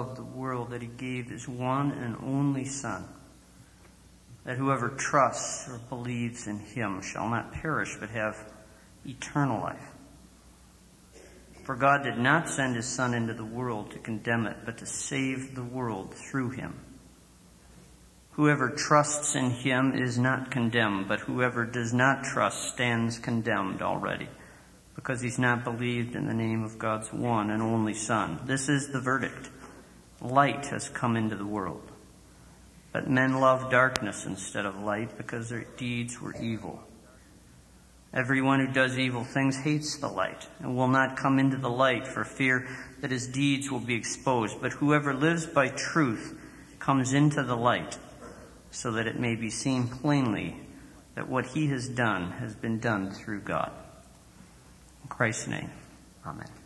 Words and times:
loved 0.00 0.16
the 0.16 0.22
world 0.22 0.70
that 0.70 0.80
he 0.80 0.88
gave 0.88 1.28
his 1.28 1.46
one 1.46 1.92
and 1.92 2.16
only 2.22 2.64
Son, 2.64 3.04
that 4.44 4.56
whoever 4.56 4.88
trusts 4.88 5.68
or 5.68 5.78
believes 5.90 6.46
in 6.46 6.58
him 6.58 7.02
shall 7.02 7.28
not 7.28 7.52
perish 7.52 7.98
but 8.00 8.08
have 8.08 8.50
eternal 9.04 9.60
life. 9.60 9.90
For 11.64 11.76
God 11.76 12.02
did 12.02 12.16
not 12.16 12.48
send 12.48 12.76
his 12.76 12.86
Son 12.86 13.12
into 13.12 13.34
the 13.34 13.44
world 13.44 13.90
to 13.90 13.98
condemn 13.98 14.46
it, 14.46 14.56
but 14.64 14.78
to 14.78 14.86
save 14.86 15.54
the 15.54 15.62
world 15.62 16.14
through 16.14 16.50
him. 16.50 16.80
Whoever 18.32 18.70
trusts 18.70 19.34
in 19.34 19.50
him 19.50 19.92
is 19.94 20.18
not 20.18 20.50
condemned, 20.50 21.08
but 21.08 21.20
whoever 21.20 21.66
does 21.66 21.92
not 21.92 22.24
trust 22.24 22.72
stands 22.72 23.18
condemned 23.18 23.82
already, 23.82 24.30
because 24.94 25.20
he's 25.20 25.38
not 25.38 25.62
believed 25.62 26.16
in 26.16 26.26
the 26.26 26.32
name 26.32 26.64
of 26.64 26.78
God's 26.78 27.12
one 27.12 27.50
and 27.50 27.60
only 27.60 27.92
Son. 27.92 28.40
This 28.46 28.70
is 28.70 28.88
the 28.88 29.00
verdict. 29.00 29.50
Light 30.20 30.66
has 30.66 30.88
come 30.88 31.16
into 31.16 31.36
the 31.36 31.46
world. 31.46 31.90
But 32.92 33.08
men 33.08 33.40
love 33.40 33.70
darkness 33.70 34.26
instead 34.26 34.66
of 34.66 34.82
light 34.82 35.16
because 35.16 35.48
their 35.48 35.64
deeds 35.76 36.20
were 36.20 36.34
evil. 36.36 36.82
Everyone 38.12 38.58
who 38.58 38.72
does 38.72 38.98
evil 38.98 39.22
things 39.22 39.56
hates 39.56 39.96
the 39.96 40.08
light 40.08 40.48
and 40.58 40.76
will 40.76 40.88
not 40.88 41.16
come 41.16 41.38
into 41.38 41.56
the 41.56 41.70
light 41.70 42.08
for 42.08 42.24
fear 42.24 42.66
that 43.00 43.12
his 43.12 43.28
deeds 43.28 43.70
will 43.70 43.80
be 43.80 43.94
exposed. 43.94 44.60
But 44.60 44.72
whoever 44.72 45.14
lives 45.14 45.46
by 45.46 45.68
truth 45.68 46.36
comes 46.80 47.12
into 47.12 47.44
the 47.44 47.56
light 47.56 47.98
so 48.72 48.90
that 48.92 49.06
it 49.06 49.20
may 49.20 49.36
be 49.36 49.50
seen 49.50 49.86
plainly 49.86 50.56
that 51.14 51.28
what 51.28 51.46
he 51.46 51.68
has 51.68 51.88
done 51.88 52.32
has 52.32 52.54
been 52.54 52.80
done 52.80 53.12
through 53.12 53.40
God. 53.40 53.70
In 55.02 55.08
Christ's 55.08 55.46
name, 55.46 55.70
Amen. 56.26 56.59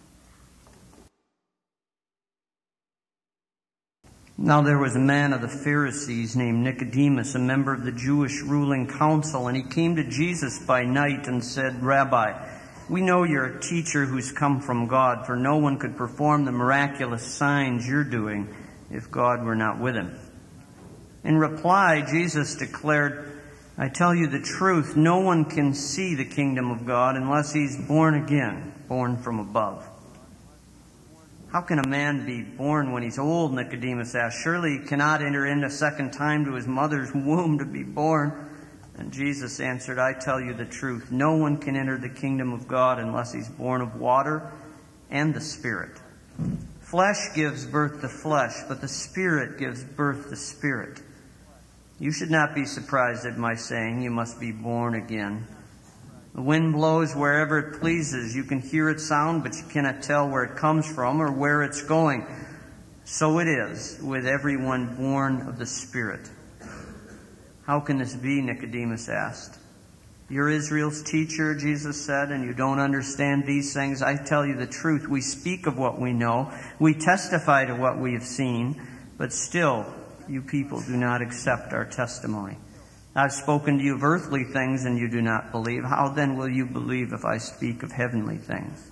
Now 4.36 4.62
there 4.62 4.78
was 4.78 4.96
a 4.96 5.00
man 5.00 5.32
of 5.32 5.42
the 5.42 5.48
Pharisees 5.48 6.34
named 6.34 6.64
Nicodemus, 6.64 7.36
a 7.36 7.38
member 7.38 7.72
of 7.72 7.84
the 7.84 7.92
Jewish 7.92 8.42
ruling 8.42 8.88
council, 8.88 9.46
and 9.46 9.56
he 9.56 9.62
came 9.62 9.94
to 9.94 10.02
Jesus 10.02 10.58
by 10.58 10.82
night 10.82 11.28
and 11.28 11.42
said, 11.42 11.80
Rabbi, 11.80 12.32
we 12.88 13.00
know 13.00 13.22
you're 13.22 13.56
a 13.56 13.60
teacher 13.60 14.04
who's 14.04 14.32
come 14.32 14.60
from 14.60 14.88
God, 14.88 15.24
for 15.24 15.36
no 15.36 15.58
one 15.58 15.78
could 15.78 15.96
perform 15.96 16.44
the 16.44 16.52
miraculous 16.52 17.22
signs 17.22 17.86
you're 17.86 18.02
doing 18.02 18.52
if 18.90 19.08
God 19.08 19.44
were 19.44 19.54
not 19.54 19.78
with 19.78 19.94
him. 19.94 20.18
In 21.22 21.38
reply, 21.38 22.02
Jesus 22.02 22.56
declared, 22.56 23.40
I 23.78 23.88
tell 23.88 24.16
you 24.16 24.26
the 24.26 24.40
truth, 24.40 24.96
no 24.96 25.20
one 25.20 25.44
can 25.44 25.74
see 25.74 26.16
the 26.16 26.24
kingdom 26.24 26.72
of 26.72 26.84
God 26.84 27.14
unless 27.14 27.52
he's 27.52 27.76
born 27.76 28.14
again, 28.14 28.74
born 28.88 29.16
from 29.16 29.38
above. 29.38 29.88
How 31.54 31.60
can 31.60 31.78
a 31.78 31.86
man 31.86 32.26
be 32.26 32.42
born 32.42 32.90
when 32.90 33.04
he's 33.04 33.16
old? 33.16 33.54
Nicodemus 33.54 34.16
asked. 34.16 34.42
Surely 34.42 34.76
he 34.76 34.88
cannot 34.88 35.22
enter 35.22 35.46
in 35.46 35.62
a 35.62 35.70
second 35.70 36.10
time 36.12 36.44
to 36.46 36.54
his 36.54 36.66
mother's 36.66 37.10
womb 37.14 37.58
to 37.58 37.64
be 37.64 37.84
born. 37.84 38.50
And 38.98 39.12
Jesus 39.12 39.60
answered, 39.60 40.00
I 40.00 40.14
tell 40.14 40.40
you 40.40 40.52
the 40.52 40.64
truth. 40.64 41.12
No 41.12 41.36
one 41.36 41.58
can 41.58 41.76
enter 41.76 41.96
the 41.96 42.08
kingdom 42.08 42.52
of 42.52 42.66
God 42.66 42.98
unless 42.98 43.32
he's 43.32 43.48
born 43.48 43.82
of 43.82 44.00
water 44.00 44.50
and 45.10 45.32
the 45.32 45.40
Spirit. 45.40 45.96
Flesh 46.80 47.32
gives 47.36 47.64
birth 47.66 48.00
to 48.00 48.08
flesh, 48.08 48.54
but 48.66 48.80
the 48.80 48.88
Spirit 48.88 49.56
gives 49.56 49.84
birth 49.84 50.30
to 50.30 50.36
spirit. 50.36 51.02
You 52.00 52.10
should 52.10 52.32
not 52.32 52.56
be 52.56 52.64
surprised 52.64 53.26
at 53.26 53.38
my 53.38 53.54
saying, 53.54 54.02
You 54.02 54.10
must 54.10 54.40
be 54.40 54.50
born 54.50 54.96
again. 54.96 55.46
The 56.34 56.42
wind 56.42 56.72
blows 56.72 57.14
wherever 57.14 57.58
it 57.58 57.80
pleases. 57.80 58.34
You 58.34 58.42
can 58.42 58.60
hear 58.60 58.90
its 58.90 59.06
sound, 59.06 59.44
but 59.44 59.54
you 59.54 59.62
cannot 59.70 60.02
tell 60.02 60.28
where 60.28 60.42
it 60.42 60.56
comes 60.56 60.92
from 60.92 61.22
or 61.22 61.30
where 61.30 61.62
it's 61.62 61.82
going. 61.82 62.26
So 63.04 63.38
it 63.38 63.46
is 63.46 64.00
with 64.02 64.26
everyone 64.26 64.96
born 64.96 65.42
of 65.46 65.58
the 65.58 65.66
Spirit. 65.66 66.28
How 67.66 67.78
can 67.78 67.98
this 67.98 68.16
be? 68.16 68.40
Nicodemus 68.40 69.08
asked. 69.08 69.58
You're 70.28 70.50
Israel's 70.50 71.02
teacher, 71.02 71.54
Jesus 71.54 72.04
said, 72.04 72.30
and 72.30 72.44
you 72.44 72.54
don't 72.54 72.80
understand 72.80 73.46
these 73.46 73.72
things. 73.72 74.02
I 74.02 74.16
tell 74.16 74.44
you 74.44 74.56
the 74.56 74.66
truth. 74.66 75.06
We 75.06 75.20
speak 75.20 75.66
of 75.66 75.78
what 75.78 76.00
we 76.00 76.12
know, 76.12 76.50
we 76.80 76.94
testify 76.94 77.66
to 77.66 77.76
what 77.76 77.98
we 77.98 78.14
have 78.14 78.24
seen, 78.24 78.82
but 79.18 79.32
still, 79.32 79.86
you 80.28 80.42
people 80.42 80.80
do 80.80 80.96
not 80.96 81.22
accept 81.22 81.72
our 81.72 81.84
testimony. 81.84 82.56
I've 83.16 83.32
spoken 83.32 83.78
to 83.78 83.84
you 83.84 83.94
of 83.94 84.02
earthly 84.02 84.42
things 84.42 84.84
and 84.84 84.98
you 84.98 85.08
do 85.08 85.22
not 85.22 85.52
believe. 85.52 85.84
How 85.84 86.08
then 86.08 86.36
will 86.36 86.48
you 86.48 86.66
believe 86.66 87.12
if 87.12 87.24
I 87.24 87.38
speak 87.38 87.84
of 87.84 87.92
heavenly 87.92 88.38
things? 88.38 88.90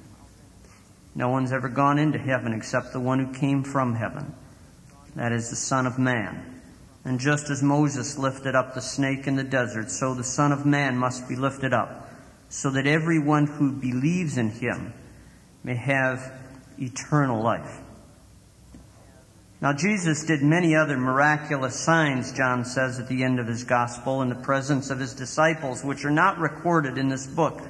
No 1.15 1.29
one's 1.29 1.53
ever 1.53 1.69
gone 1.69 1.99
into 1.99 2.19
heaven 2.19 2.53
except 2.53 2.93
the 2.93 3.01
one 3.01 3.19
who 3.19 3.35
came 3.35 3.65
from 3.65 3.97
heaven. 3.97 4.33
That 5.17 5.33
is 5.33 5.51
the 5.51 5.57
Son 5.57 5.87
of 5.87 5.99
Man. 5.99 6.61
And 7.05 7.19
just 7.19 7.51
as 7.51 7.65
Moses 7.65 8.17
lifted 8.17 8.55
up 8.55 8.75
the 8.75 8.81
snake 8.81 9.27
in 9.27 9.35
the 9.35 9.43
desert, 9.43 9.91
so 9.91 10.15
the 10.15 10.23
Son 10.23 10.53
of 10.53 10.65
Man 10.65 10.97
must 10.97 11.29
be 11.29 11.35
lifted 11.35 11.75
up, 11.75 12.09
so 12.49 12.71
that 12.71 12.87
everyone 12.87 13.47
who 13.47 13.73
believes 13.73 14.39
in 14.39 14.51
him 14.51 14.95
may 15.65 15.75
have 15.75 16.33
eternal 16.79 17.43
life. 17.43 17.81
Now, 19.63 19.73
Jesus 19.73 20.25
did 20.25 20.43
many 20.43 20.75
other 20.75 20.99
miraculous 20.99 21.79
signs, 21.79 22.33
John 22.33 22.65
says 22.65 22.99
at 22.99 23.07
the 23.07 23.23
end 23.23 23.39
of 23.39 23.47
his 23.47 23.63
gospel, 23.63 24.21
in 24.21 24.29
the 24.29 24.35
presence 24.35 24.91
of 24.91 24.99
his 24.99 25.15
disciples, 25.15 25.85
which 25.85 26.05
are 26.05 26.11
not 26.11 26.41
recorded 26.41 26.99
in 26.99 27.09
this 27.09 27.29
book. 27.29 27.63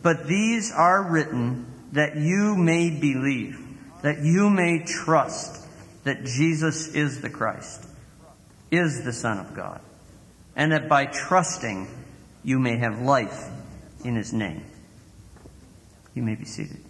But 0.00 0.28
these 0.28 0.70
are 0.70 1.10
written 1.10 1.66
that 1.90 2.14
you 2.14 2.54
may 2.54 2.90
believe, 2.90 3.58
that 4.02 4.20
you 4.20 4.48
may 4.48 4.84
trust 4.84 5.66
that 6.04 6.24
Jesus 6.24 6.94
is 6.94 7.20
the 7.20 7.30
Christ, 7.30 7.84
is 8.70 9.02
the 9.02 9.12
Son 9.12 9.38
of 9.38 9.56
God, 9.56 9.80
and 10.54 10.70
that 10.70 10.88
by 10.88 11.06
trusting 11.06 11.88
you 12.44 12.60
may 12.60 12.76
have 12.76 13.00
life 13.00 13.48
in 14.04 14.14
his 14.14 14.32
name. 14.32 14.62
You 16.14 16.22
may 16.22 16.36
be 16.36 16.44
seated. 16.44 16.84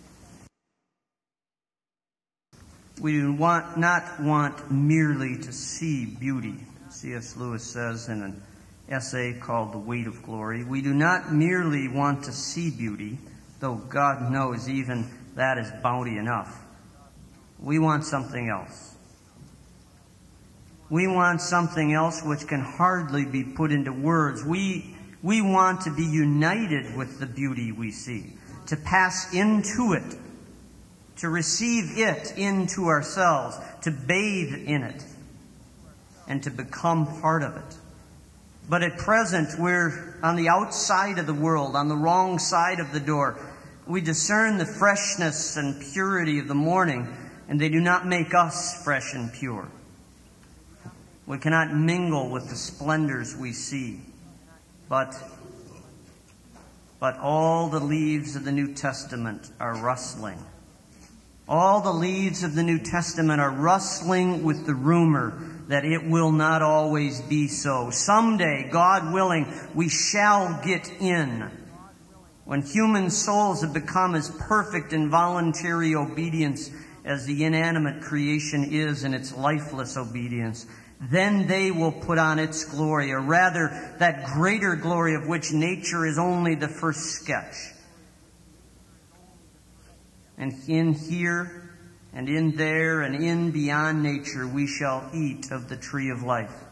We 3.00 3.12
do 3.12 3.32
want, 3.32 3.76
not 3.76 4.20
want 4.20 4.72
merely 4.72 5.38
to 5.38 5.52
see 5.52 6.04
beauty. 6.04 6.54
C.S. 6.90 7.36
Lewis 7.36 7.62
says 7.62 8.08
in 8.08 8.22
an 8.22 8.42
essay 8.88 9.34
called 9.34 9.72
The 9.72 9.78
Weight 9.78 10.08
of 10.08 10.22
Glory. 10.24 10.64
We 10.64 10.82
do 10.82 10.92
not 10.92 11.32
merely 11.32 11.86
want 11.86 12.24
to 12.24 12.32
see 12.32 12.70
beauty, 12.70 13.18
though 13.60 13.76
God 13.76 14.32
knows 14.32 14.68
even 14.68 15.08
that 15.36 15.58
is 15.58 15.70
bounty 15.82 16.18
enough. 16.18 16.60
We 17.60 17.78
want 17.78 18.04
something 18.04 18.48
else. 18.48 18.96
We 20.90 21.06
want 21.06 21.40
something 21.40 21.92
else 21.92 22.22
which 22.24 22.48
can 22.48 22.60
hardly 22.60 23.24
be 23.24 23.44
put 23.44 23.70
into 23.70 23.92
words. 23.92 24.44
We, 24.44 24.96
we 25.22 25.40
want 25.40 25.82
to 25.82 25.94
be 25.94 26.04
united 26.04 26.96
with 26.96 27.20
the 27.20 27.26
beauty 27.26 27.70
we 27.70 27.92
see, 27.92 28.32
to 28.66 28.76
pass 28.76 29.32
into 29.32 29.92
it 29.92 30.18
to 31.18 31.28
receive 31.28 31.98
it 31.98 32.36
into 32.36 32.86
ourselves, 32.86 33.58
to 33.82 33.90
bathe 33.90 34.54
in 34.54 34.82
it, 34.82 35.04
and 36.28 36.42
to 36.44 36.50
become 36.50 37.20
part 37.20 37.42
of 37.42 37.56
it. 37.56 37.76
But 38.68 38.82
at 38.82 38.98
present, 38.98 39.58
we're 39.58 40.18
on 40.22 40.36
the 40.36 40.48
outside 40.48 41.18
of 41.18 41.26
the 41.26 41.34
world, 41.34 41.74
on 41.74 41.88
the 41.88 41.96
wrong 41.96 42.38
side 42.38 42.80
of 42.80 42.92
the 42.92 43.00
door. 43.00 43.38
We 43.86 44.00
discern 44.00 44.58
the 44.58 44.66
freshness 44.66 45.56
and 45.56 45.80
purity 45.92 46.38
of 46.38 46.48
the 46.48 46.54
morning, 46.54 47.08
and 47.48 47.60
they 47.60 47.68
do 47.68 47.80
not 47.80 48.06
make 48.06 48.34
us 48.34 48.84
fresh 48.84 49.14
and 49.14 49.32
pure. 49.32 49.68
We 51.26 51.38
cannot 51.38 51.74
mingle 51.74 52.28
with 52.28 52.48
the 52.48 52.56
splendors 52.56 53.36
we 53.36 53.52
see, 53.52 54.00
but 54.88 55.14
but 57.00 57.16
all 57.18 57.68
the 57.68 57.80
leaves 57.80 58.34
of 58.34 58.44
the 58.44 58.50
New 58.50 58.74
Testament 58.74 59.50
are 59.60 59.76
rustling 59.76 60.38
all 61.48 61.80
the 61.80 61.92
leaves 61.92 62.42
of 62.42 62.54
the 62.54 62.62
New 62.62 62.78
Testament 62.78 63.40
are 63.40 63.50
rustling 63.50 64.44
with 64.44 64.66
the 64.66 64.74
rumor 64.74 65.42
that 65.68 65.84
it 65.84 66.06
will 66.06 66.32
not 66.32 66.62
always 66.62 67.20
be 67.22 67.48
so. 67.48 67.90
Someday, 67.90 68.68
God 68.70 69.12
willing, 69.12 69.52
we 69.74 69.88
shall 69.88 70.60
get 70.62 70.90
in. 71.00 71.50
When 72.44 72.62
human 72.62 73.10
souls 73.10 73.62
have 73.62 73.72
become 73.72 74.14
as 74.14 74.30
perfect 74.30 74.92
in 74.92 75.10
voluntary 75.10 75.94
obedience 75.94 76.70
as 77.04 77.26
the 77.26 77.44
inanimate 77.44 78.02
creation 78.02 78.64
is 78.72 79.04
in 79.04 79.14
its 79.14 79.34
lifeless 79.34 79.96
obedience, 79.96 80.66
then 81.00 81.46
they 81.46 81.70
will 81.70 81.92
put 81.92 82.18
on 82.18 82.38
its 82.38 82.64
glory, 82.64 83.12
or 83.12 83.20
rather, 83.20 83.94
that 83.98 84.26
greater 84.34 84.74
glory 84.74 85.14
of 85.14 85.28
which 85.28 85.52
nature 85.52 86.06
is 86.06 86.18
only 86.18 86.54
the 86.54 86.68
first 86.68 87.00
sketch 87.12 87.54
and 90.38 90.54
in 90.68 90.94
here 90.94 91.70
and 92.12 92.28
in 92.28 92.56
there 92.56 93.02
and 93.02 93.22
in 93.22 93.50
beyond 93.50 94.02
nature 94.02 94.46
we 94.46 94.66
shall 94.66 95.08
eat 95.12 95.50
of 95.50 95.68
the 95.68 95.76
tree 95.76 96.10
of 96.10 96.22
life. 96.22 96.64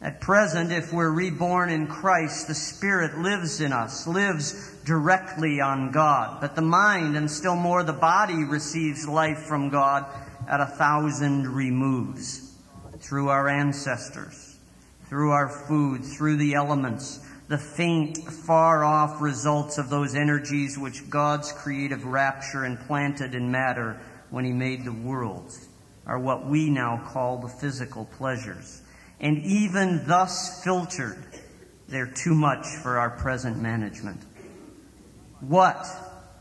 At 0.00 0.20
present, 0.20 0.72
if 0.72 0.92
we're 0.92 1.10
reborn 1.10 1.70
in 1.70 1.86
Christ, 1.86 2.48
the 2.48 2.54
Spirit 2.54 3.18
lives 3.18 3.60
in 3.60 3.72
us, 3.72 4.06
lives 4.06 4.74
directly 4.84 5.60
on 5.60 5.90
God. 5.90 6.40
But 6.40 6.54
the 6.54 6.62
mind 6.62 7.16
and 7.16 7.30
still 7.30 7.56
more 7.56 7.82
the 7.82 7.94
body 7.94 8.44
receives 8.44 9.08
life 9.08 9.38
from 9.38 9.70
God 9.70 10.04
at 10.48 10.60
a 10.60 10.66
thousand 10.66 11.48
removes 11.48 12.54
through 12.98 13.30
our 13.30 13.48
ancestors, 13.48 14.58
through 15.08 15.30
our 15.30 15.48
food, 15.48 16.04
through 16.04 16.36
the 16.36 16.54
elements, 16.54 17.25
the 17.48 17.58
faint, 17.58 18.18
far 18.18 18.84
off 18.84 19.20
results 19.20 19.78
of 19.78 19.88
those 19.88 20.14
energies 20.14 20.76
which 20.76 21.08
God's 21.08 21.52
creative 21.52 22.04
rapture 22.04 22.64
implanted 22.64 23.34
in 23.34 23.50
matter 23.50 24.00
when 24.30 24.44
He 24.44 24.52
made 24.52 24.84
the 24.84 24.92
worlds 24.92 25.68
are 26.06 26.18
what 26.18 26.46
we 26.46 26.70
now 26.70 27.02
call 27.08 27.38
the 27.38 27.48
physical 27.48 28.04
pleasures. 28.04 28.82
And 29.20 29.38
even 29.44 30.06
thus 30.06 30.62
filtered, 30.62 31.18
they're 31.88 32.06
too 32.06 32.34
much 32.34 32.66
for 32.82 32.98
our 32.98 33.10
present 33.10 33.60
management. 33.60 34.20
What, 35.40 35.86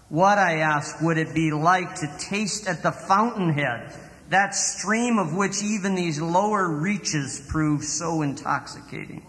what 0.09 0.37
I 0.37 0.59
ask, 0.59 1.01
would 1.01 1.17
it 1.17 1.33
be 1.33 1.51
like 1.51 1.95
to 1.95 2.17
taste 2.19 2.67
at 2.67 2.83
the 2.83 2.91
fountainhead, 2.91 3.93
that 4.29 4.55
stream 4.55 5.19
of 5.19 5.35
which 5.35 5.63
even 5.63 5.95
these 5.95 6.19
lower 6.19 6.67
reaches 6.67 7.45
prove 7.47 7.83
so 7.83 8.21
intoxicating? 8.21 9.25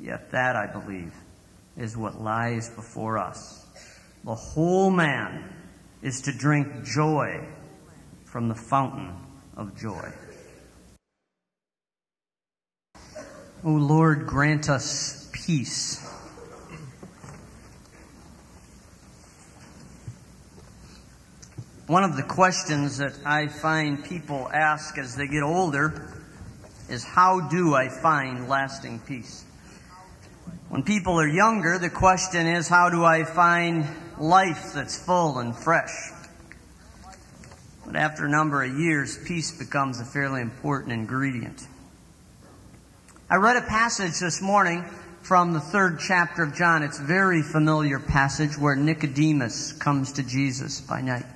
Yet 0.00 0.30
that, 0.30 0.56
I 0.56 0.66
believe, 0.66 1.14
is 1.76 1.96
what 1.96 2.20
lies 2.20 2.70
before 2.70 3.18
us. 3.18 3.66
The 4.24 4.34
whole 4.34 4.90
man 4.90 5.52
is 6.02 6.22
to 6.22 6.32
drink 6.32 6.84
joy 6.84 7.46
from 8.24 8.48
the 8.48 8.54
fountain 8.54 9.14
of 9.56 9.76
joy. 9.76 10.10
O 13.62 13.70
Lord, 13.70 14.26
grant 14.26 14.70
us 14.70 15.28
peace. 15.32 16.06
One 21.86 22.04
of 22.04 22.16
the 22.16 22.22
questions 22.22 22.98
that 22.98 23.18
I 23.26 23.48
find 23.48 24.02
people 24.02 24.48
ask 24.50 24.96
as 24.96 25.16
they 25.16 25.26
get 25.26 25.42
older 25.42 26.14
is 26.88 27.04
how 27.04 27.40
do 27.40 27.74
I 27.74 27.88
find 27.88 28.48
lasting 28.48 29.00
peace? 29.00 29.44
When 30.70 30.84
people 30.84 31.18
are 31.18 31.26
younger, 31.26 31.78
the 31.78 31.90
question 31.90 32.46
is 32.46 32.68
how 32.68 32.90
do 32.90 33.04
I 33.04 33.24
find 33.24 33.84
life 34.18 34.72
that's 34.72 34.96
full 35.04 35.40
and 35.40 35.54
fresh? 35.54 35.90
But 37.84 37.96
after 37.96 38.24
a 38.24 38.28
number 38.28 38.62
of 38.62 38.78
years, 38.78 39.18
peace 39.18 39.50
becomes 39.50 39.98
a 39.98 40.04
fairly 40.04 40.40
important 40.40 40.92
ingredient. 40.92 41.66
I 43.28 43.36
read 43.36 43.56
a 43.56 43.62
passage 43.62 44.20
this 44.20 44.40
morning 44.40 44.84
from 45.22 45.54
the 45.54 45.58
third 45.58 45.98
chapter 45.98 46.44
of 46.44 46.54
John. 46.54 46.84
It's 46.84 47.00
a 47.00 47.04
very 47.04 47.42
familiar 47.42 47.98
passage 47.98 48.56
where 48.56 48.76
Nicodemus 48.76 49.72
comes 49.72 50.12
to 50.12 50.22
Jesus 50.22 50.80
by 50.80 51.00
night. 51.00 51.26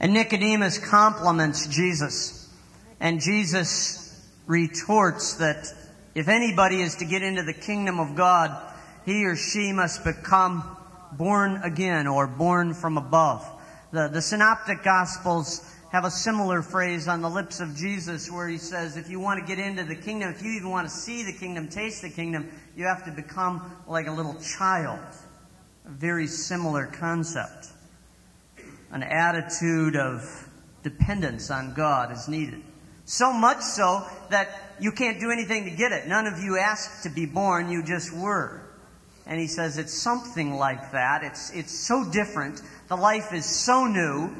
And 0.00 0.14
Nicodemus 0.14 0.78
compliments 0.78 1.68
Jesus. 1.68 2.52
And 2.98 3.20
Jesus 3.20 4.20
retorts 4.48 5.34
that 5.34 5.72
if 6.14 6.28
anybody 6.28 6.80
is 6.80 6.96
to 6.96 7.04
get 7.04 7.22
into 7.22 7.42
the 7.42 7.52
kingdom 7.52 7.98
of 7.98 8.14
God, 8.14 8.56
he 9.04 9.24
or 9.26 9.36
she 9.36 9.72
must 9.72 10.04
become 10.04 10.76
born 11.12 11.60
again 11.62 12.06
or 12.06 12.26
born 12.26 12.74
from 12.74 12.96
above. 12.96 13.46
The, 13.92 14.08
the 14.08 14.22
synoptic 14.22 14.82
gospels 14.82 15.70
have 15.92 16.04
a 16.04 16.10
similar 16.10 16.62
phrase 16.62 17.06
on 17.06 17.22
the 17.22 17.30
lips 17.30 17.60
of 17.60 17.76
Jesus 17.76 18.28
where 18.30 18.48
he 18.48 18.58
says, 18.58 18.96
if 18.96 19.08
you 19.08 19.20
want 19.20 19.40
to 19.40 19.46
get 19.46 19.64
into 19.64 19.84
the 19.84 19.94
kingdom, 19.94 20.30
if 20.30 20.42
you 20.42 20.50
even 20.52 20.70
want 20.70 20.88
to 20.88 20.92
see 20.94 21.22
the 21.22 21.32
kingdom, 21.32 21.68
taste 21.68 22.02
the 22.02 22.10
kingdom, 22.10 22.50
you 22.76 22.84
have 22.84 23.04
to 23.04 23.12
become 23.12 23.70
like 23.86 24.08
a 24.08 24.10
little 24.10 24.34
child. 24.40 24.98
A 25.86 25.90
very 25.90 26.26
similar 26.26 26.86
concept. 26.86 27.68
An 28.90 29.02
attitude 29.02 29.94
of 29.94 30.48
dependence 30.82 31.50
on 31.50 31.74
God 31.74 32.10
is 32.10 32.26
needed. 32.26 32.62
So 33.04 33.32
much 33.32 33.60
so 33.60 34.06
that 34.30 34.76
you 34.80 34.92
can't 34.92 35.20
do 35.20 35.30
anything 35.30 35.64
to 35.64 35.70
get 35.70 35.92
it. 35.92 36.06
None 36.06 36.26
of 36.26 36.38
you 36.38 36.58
asked 36.58 37.02
to 37.04 37.10
be 37.10 37.26
born, 37.26 37.70
you 37.70 37.82
just 37.82 38.12
were. 38.14 38.62
And 39.26 39.40
he 39.40 39.46
says 39.46 39.78
it's 39.78 39.94
something 39.94 40.54
like 40.54 40.92
that. 40.92 41.22
It's, 41.22 41.50
it's 41.50 41.72
so 41.72 42.04
different 42.10 42.60
the 42.88 42.96
life 42.96 43.32
is 43.32 43.46
so 43.46 43.86
new 43.86 44.34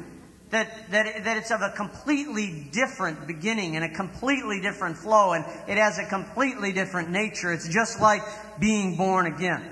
that, 0.51 0.91
that, 0.91 1.23
that 1.23 1.37
it's 1.37 1.51
of 1.51 1.61
a 1.61 1.71
completely 1.71 2.67
different 2.71 3.27
beginning 3.27 3.75
and 3.75 3.83
a 3.83 3.89
completely 3.89 4.61
different 4.61 4.97
flow, 4.97 5.33
and 5.33 5.43
it 5.67 5.77
has 5.77 5.97
a 5.97 6.05
completely 6.05 6.71
different 6.71 7.09
nature. 7.09 7.51
It's 7.51 7.67
just 7.67 7.99
like 7.99 8.21
being 8.59 8.95
born 8.95 9.25
again. 9.25 9.71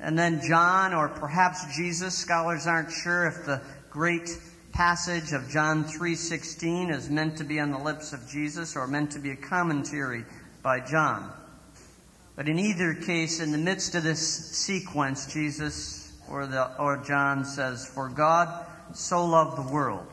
And 0.00 0.18
then 0.18 0.40
John, 0.48 0.94
or 0.94 1.08
perhaps 1.08 1.76
Jesus, 1.76 2.16
scholars 2.16 2.66
aren't 2.66 2.90
sure 2.90 3.26
if 3.26 3.44
the 3.44 3.60
great 3.90 4.30
passage 4.72 5.32
of 5.32 5.48
John 5.48 5.84
3:16 5.84 6.90
is 6.90 7.10
meant 7.10 7.36
to 7.38 7.44
be 7.44 7.60
on 7.60 7.70
the 7.70 7.78
lips 7.78 8.12
of 8.12 8.28
Jesus 8.28 8.76
or 8.76 8.86
meant 8.86 9.12
to 9.12 9.18
be 9.18 9.30
a 9.30 9.36
commentary 9.36 10.24
by 10.62 10.80
John. 10.80 11.32
But 12.36 12.48
in 12.48 12.58
either 12.58 12.94
case, 12.94 13.40
in 13.40 13.52
the 13.52 13.58
midst 13.58 13.94
of 13.94 14.02
this 14.02 14.20
sequence, 14.56 15.26
Jesus 15.26 16.12
or, 16.28 16.46
the, 16.46 16.74
or 16.78 16.96
John 16.98 17.44
says, 17.44 17.86
For 17.86 18.08
God 18.08 18.66
so 18.94 19.26
loved 19.26 19.58
the 19.58 19.72
world 19.72 20.06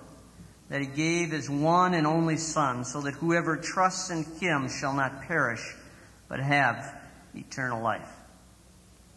that 0.70 0.82
he 0.82 0.88
gave 0.88 1.32
his 1.32 1.50
one 1.50 1.94
and 1.94 2.06
only 2.06 2.36
Son, 2.36 2.84
so 2.84 3.02
that 3.02 3.14
whoever 3.14 3.56
trusts 3.56 4.10
in 4.10 4.24
him 4.40 4.68
shall 4.68 4.94
not 4.94 5.22
perish, 5.22 5.76
but 6.28 6.40
have 6.40 7.00
eternal 7.34 7.82
life. 7.82 8.12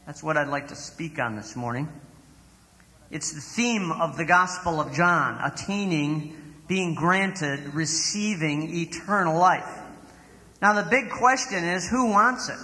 That's 0.06 0.22
what 0.22 0.36
I'd 0.36 0.48
like 0.48 0.68
to 0.68 0.76
speak 0.76 1.18
on 1.18 1.34
this 1.34 1.56
morning. 1.56 1.88
It's 3.10 3.32
the 3.32 3.40
theme 3.40 3.90
of 3.90 4.16
the 4.16 4.24
Gospel 4.24 4.80
of 4.80 4.94
John 4.94 5.40
attaining, 5.42 6.36
being 6.68 6.94
granted, 6.94 7.74
receiving 7.74 8.72
eternal 8.72 9.36
life. 9.36 9.68
Now, 10.62 10.74
the 10.74 10.88
big 10.88 11.10
question 11.10 11.64
is 11.64 11.88
who 11.88 12.10
wants 12.10 12.48
it? 12.48 12.58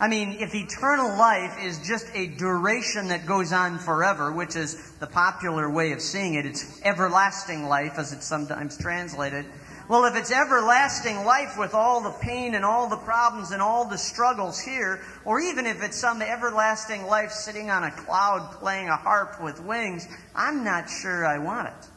I 0.00 0.08
mean, 0.08 0.36
if 0.40 0.54
eternal 0.54 1.18
life 1.18 1.62
is 1.62 1.86
just 1.86 2.06
a 2.14 2.28
duration 2.28 3.08
that 3.08 3.26
goes 3.26 3.52
on 3.52 3.78
forever, 3.78 4.32
which 4.32 4.56
is 4.56 4.92
the 5.00 5.06
popular 5.06 5.68
way 5.68 5.92
of 5.92 6.00
seeing 6.00 6.34
it, 6.34 6.46
it's 6.46 6.80
everlasting 6.82 7.64
life 7.64 7.98
as 7.98 8.12
it's 8.12 8.24
sometimes 8.24 8.78
translated. 8.78 9.44
Well, 9.88 10.04
if 10.04 10.16
it's 10.16 10.30
everlasting 10.30 11.24
life 11.24 11.56
with 11.58 11.72
all 11.72 12.02
the 12.02 12.10
pain 12.10 12.54
and 12.54 12.62
all 12.62 12.90
the 12.90 12.98
problems 12.98 13.52
and 13.52 13.62
all 13.62 13.86
the 13.86 13.96
struggles 13.96 14.60
here, 14.60 15.00
or 15.24 15.40
even 15.40 15.64
if 15.64 15.82
it's 15.82 15.96
some 15.96 16.20
everlasting 16.20 17.06
life 17.06 17.32
sitting 17.32 17.70
on 17.70 17.84
a 17.84 17.90
cloud 17.90 18.52
playing 18.60 18.90
a 18.90 18.96
harp 18.96 19.42
with 19.42 19.62
wings, 19.62 20.06
I'm 20.34 20.62
not 20.62 20.90
sure 20.90 21.24
I 21.24 21.38
want 21.38 21.68
it. 21.68 21.88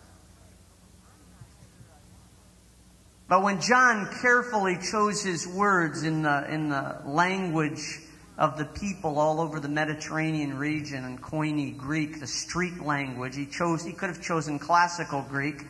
But 3.28 3.44
when 3.44 3.60
John 3.60 4.10
carefully 4.22 4.78
chose 4.78 5.22
his 5.22 5.46
words 5.46 6.04
in 6.04 6.22
the, 6.22 6.54
in 6.54 6.70
the 6.70 6.98
language 7.06 8.00
of 8.38 8.58
the 8.58 8.66
people 8.66 9.20
all 9.20 9.42
over 9.42 9.60
the 9.60 9.70
Mediterranean 9.70 10.58
region 10.58 11.04
and 11.04 11.22
Koine 11.22 11.78
Greek, 11.78 12.22
the 12.22 12.28
street 12.28 12.82
language, 12.82 13.36
he 13.36 13.46
chose, 13.46 13.84
he 13.84 13.92
could 13.92 14.10
have 14.10 14.22
chosen 14.22 14.60
classical 14.60 15.24
Greek, 15.24 15.66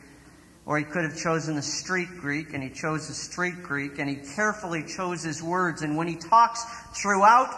or 0.71 0.77
he 0.77 0.85
could 0.85 1.03
have 1.03 1.17
chosen 1.17 1.57
the 1.57 1.61
street 1.61 2.07
Greek, 2.17 2.53
and 2.53 2.63
he 2.63 2.69
chose 2.69 3.09
the 3.09 3.13
street 3.13 3.61
Greek, 3.61 3.99
and 3.99 4.09
he 4.09 4.15
carefully 4.15 4.81
chose 4.83 5.21
his 5.21 5.43
words. 5.43 5.81
And 5.81 5.97
when 5.97 6.07
he 6.07 6.15
talks 6.15 6.63
throughout 6.95 7.49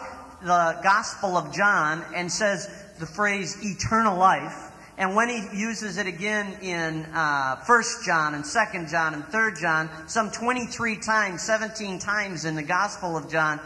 the 0.42 0.80
Gospel 0.82 1.36
of 1.36 1.54
John 1.54 2.04
and 2.12 2.30
says 2.30 2.68
the 2.98 3.06
phrase 3.06 3.56
eternal 3.64 4.18
life, 4.18 4.72
and 4.98 5.14
when 5.14 5.28
he 5.28 5.46
uses 5.56 5.96
it 5.96 6.08
again 6.08 6.60
in 6.60 7.04
uh, 7.14 7.62
1 7.64 7.82
John 8.04 8.34
and 8.34 8.44
2 8.44 8.86
John 8.90 9.14
and 9.14 9.24
3 9.28 9.52
John, 9.60 9.88
some 10.08 10.32
23 10.32 10.96
times, 10.96 11.40
17 11.42 12.00
times 12.00 12.44
in 12.44 12.56
the 12.56 12.64
Gospel 12.64 13.16
of 13.16 13.30
John, 13.30 13.60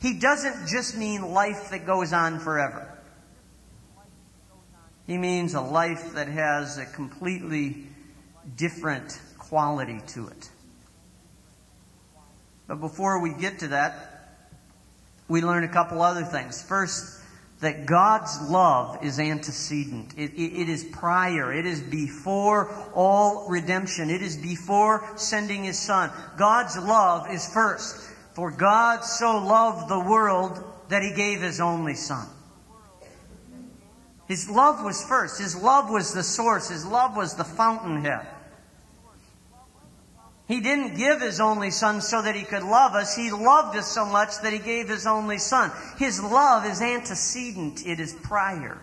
he 0.00 0.18
doesn't 0.18 0.68
just 0.68 0.96
mean 0.96 1.20
life 1.20 1.68
that 1.68 1.84
goes 1.84 2.14
on 2.14 2.38
forever. 2.38 2.90
He 5.06 5.18
means 5.18 5.52
a 5.52 5.60
life 5.60 6.14
that 6.14 6.28
has 6.28 6.78
a 6.78 6.86
completely 6.86 7.88
different 8.54 9.20
quality 9.38 10.00
to 10.08 10.28
it. 10.28 10.50
But 12.66 12.80
before 12.80 13.20
we 13.20 13.32
get 13.32 13.60
to 13.60 13.68
that, 13.68 14.38
we 15.28 15.40
learn 15.42 15.64
a 15.64 15.68
couple 15.68 16.02
other 16.02 16.24
things. 16.24 16.62
First, 16.62 17.22
that 17.60 17.86
God's 17.86 18.38
love 18.50 19.02
is 19.02 19.18
antecedent. 19.18 20.14
It, 20.16 20.34
it, 20.34 20.62
it 20.62 20.68
is 20.68 20.84
prior. 20.84 21.52
It 21.52 21.64
is 21.64 21.80
before 21.80 22.70
all 22.94 23.48
redemption. 23.48 24.10
It 24.10 24.20
is 24.20 24.36
before 24.36 25.04
sending 25.16 25.64
His 25.64 25.78
Son. 25.78 26.10
God's 26.36 26.76
love 26.76 27.30
is 27.30 27.50
first. 27.52 28.10
For 28.34 28.50
God 28.50 29.04
so 29.04 29.38
loved 29.38 29.88
the 29.88 30.00
world 30.00 30.62
that 30.90 31.02
He 31.02 31.14
gave 31.14 31.40
His 31.40 31.60
only 31.60 31.94
Son. 31.94 32.26
His 34.28 34.50
love 34.50 34.84
was 34.84 35.02
first. 35.04 35.40
His 35.40 35.56
love 35.56 35.88
was 35.88 36.12
the 36.12 36.22
source. 36.22 36.68
His 36.68 36.84
love 36.84 37.16
was 37.16 37.36
the 37.36 37.44
fountainhead. 37.44 38.26
He 40.48 40.60
didn't 40.60 40.96
give 40.96 41.20
His 41.20 41.40
only 41.40 41.70
Son 41.70 42.00
so 42.00 42.22
that 42.22 42.36
He 42.36 42.44
could 42.44 42.62
love 42.62 42.94
us. 42.94 43.16
He 43.16 43.30
loved 43.30 43.76
us 43.76 43.88
so 43.88 44.06
much 44.06 44.40
that 44.42 44.52
He 44.52 44.58
gave 44.58 44.88
His 44.88 45.06
only 45.06 45.38
Son. 45.38 45.72
His 45.98 46.22
love 46.22 46.64
is 46.64 46.80
antecedent, 46.80 47.86
it 47.86 47.98
is 48.00 48.12
prior. 48.12 48.78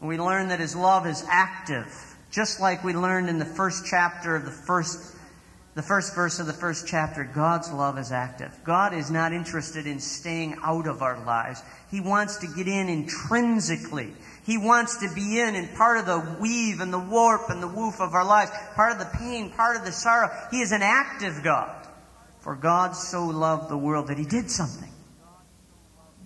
We 0.00 0.18
learn 0.18 0.48
that 0.48 0.60
his 0.60 0.76
love 0.76 1.06
is 1.06 1.24
active, 1.28 2.16
just 2.30 2.60
like 2.60 2.84
we 2.84 2.92
learned 2.92 3.28
in 3.28 3.38
the 3.38 3.44
first 3.44 3.84
chapter 3.84 4.36
of 4.36 4.44
the 4.44 4.50
first 4.50 5.16
the 5.78 5.82
first 5.82 6.12
verse 6.12 6.40
of 6.40 6.48
the 6.48 6.52
first 6.52 6.88
chapter, 6.88 7.22
God's 7.22 7.70
love 7.70 7.98
is 7.98 8.10
active. 8.10 8.52
God 8.64 8.92
is 8.92 9.12
not 9.12 9.32
interested 9.32 9.86
in 9.86 10.00
staying 10.00 10.56
out 10.64 10.88
of 10.88 11.02
our 11.02 11.24
lives. 11.24 11.62
He 11.88 12.00
wants 12.00 12.38
to 12.38 12.48
get 12.48 12.66
in 12.66 12.88
intrinsically. 12.88 14.12
He 14.44 14.58
wants 14.58 14.96
to 14.96 15.14
be 15.14 15.38
in 15.38 15.54
and 15.54 15.72
part 15.76 15.98
of 15.98 16.06
the 16.06 16.36
weave 16.40 16.80
and 16.80 16.92
the 16.92 16.98
warp 16.98 17.50
and 17.50 17.62
the 17.62 17.68
woof 17.68 18.00
of 18.00 18.12
our 18.14 18.24
lives, 18.24 18.50
part 18.74 18.90
of 18.90 18.98
the 18.98 19.18
pain, 19.18 19.52
part 19.52 19.76
of 19.76 19.84
the 19.84 19.92
sorrow. 19.92 20.28
He 20.50 20.62
is 20.62 20.72
an 20.72 20.82
active 20.82 21.44
God. 21.44 21.86
For 22.40 22.56
God 22.56 22.96
so 22.96 23.26
loved 23.26 23.70
the 23.70 23.78
world 23.78 24.08
that 24.08 24.18
He 24.18 24.24
did 24.24 24.50
something. 24.50 24.90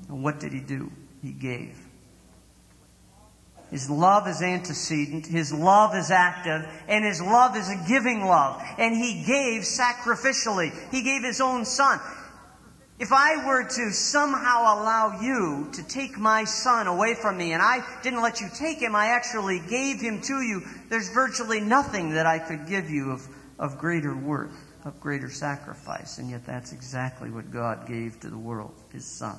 And 0.09 0.25
what 0.25 0.41
did 0.41 0.55
He 0.55 0.61
do? 0.61 0.91
He 1.21 1.33
gave. 1.33 1.77
His 3.73 3.89
love 3.89 4.29
is 4.29 4.43
antecedent. 4.43 5.27
His 5.27 5.53
love 5.53 5.97
is 5.97 6.11
active. 6.11 6.69
And 6.87 7.05
His 7.05 7.21
love 7.21 7.57
is 7.57 7.69
a 7.71 7.85
giving 7.89 8.27
love. 8.27 8.63
And 8.79 8.95
He 8.95 9.25
gave 9.25 9.63
sacrificially. 9.63 10.73
He 10.91 11.03
gave 11.03 11.25
His 11.25 11.41
own 11.41 11.65
Son. 11.65 11.99
If 12.99 13.13
I 13.13 13.45
were 13.45 13.65
to 13.65 13.91
somehow 13.91 14.63
allow 14.79 15.21
you 15.21 15.71
to 15.73 15.83
take 15.83 16.19
my 16.19 16.45
son 16.45 16.87
away 16.87 17.15
from 17.15 17.37
me 17.37 17.53
and 17.53 17.61
I 17.61 17.85
didn't 18.03 18.21
let 18.21 18.41
you 18.41 18.49
take 18.55 18.79
him, 18.79 18.95
I 18.95 19.07
actually 19.07 19.59
gave 19.59 20.01
him 20.01 20.21
to 20.21 20.41
you, 20.41 20.63
there's 20.89 21.09
virtually 21.09 21.59
nothing 21.59 22.11
that 22.11 22.27
I 22.27 22.39
could 22.39 22.69
give 22.69 22.91
you 22.91 23.11
of, 23.11 23.27
of 23.59 23.79
greater 23.79 24.15
worth, 24.15 24.55
of 24.85 25.01
greater 25.01 25.31
sacrifice. 25.31 26.19
And 26.19 26.31
yet 26.31 26.47
that's 26.47 26.73
exactly 26.73 27.29
what 27.29 27.51
God 27.51 27.89
gave 27.89 28.21
to 28.21 28.31
the 28.31 28.39
world, 28.39 28.75
his 28.93 29.05
son. 29.05 29.37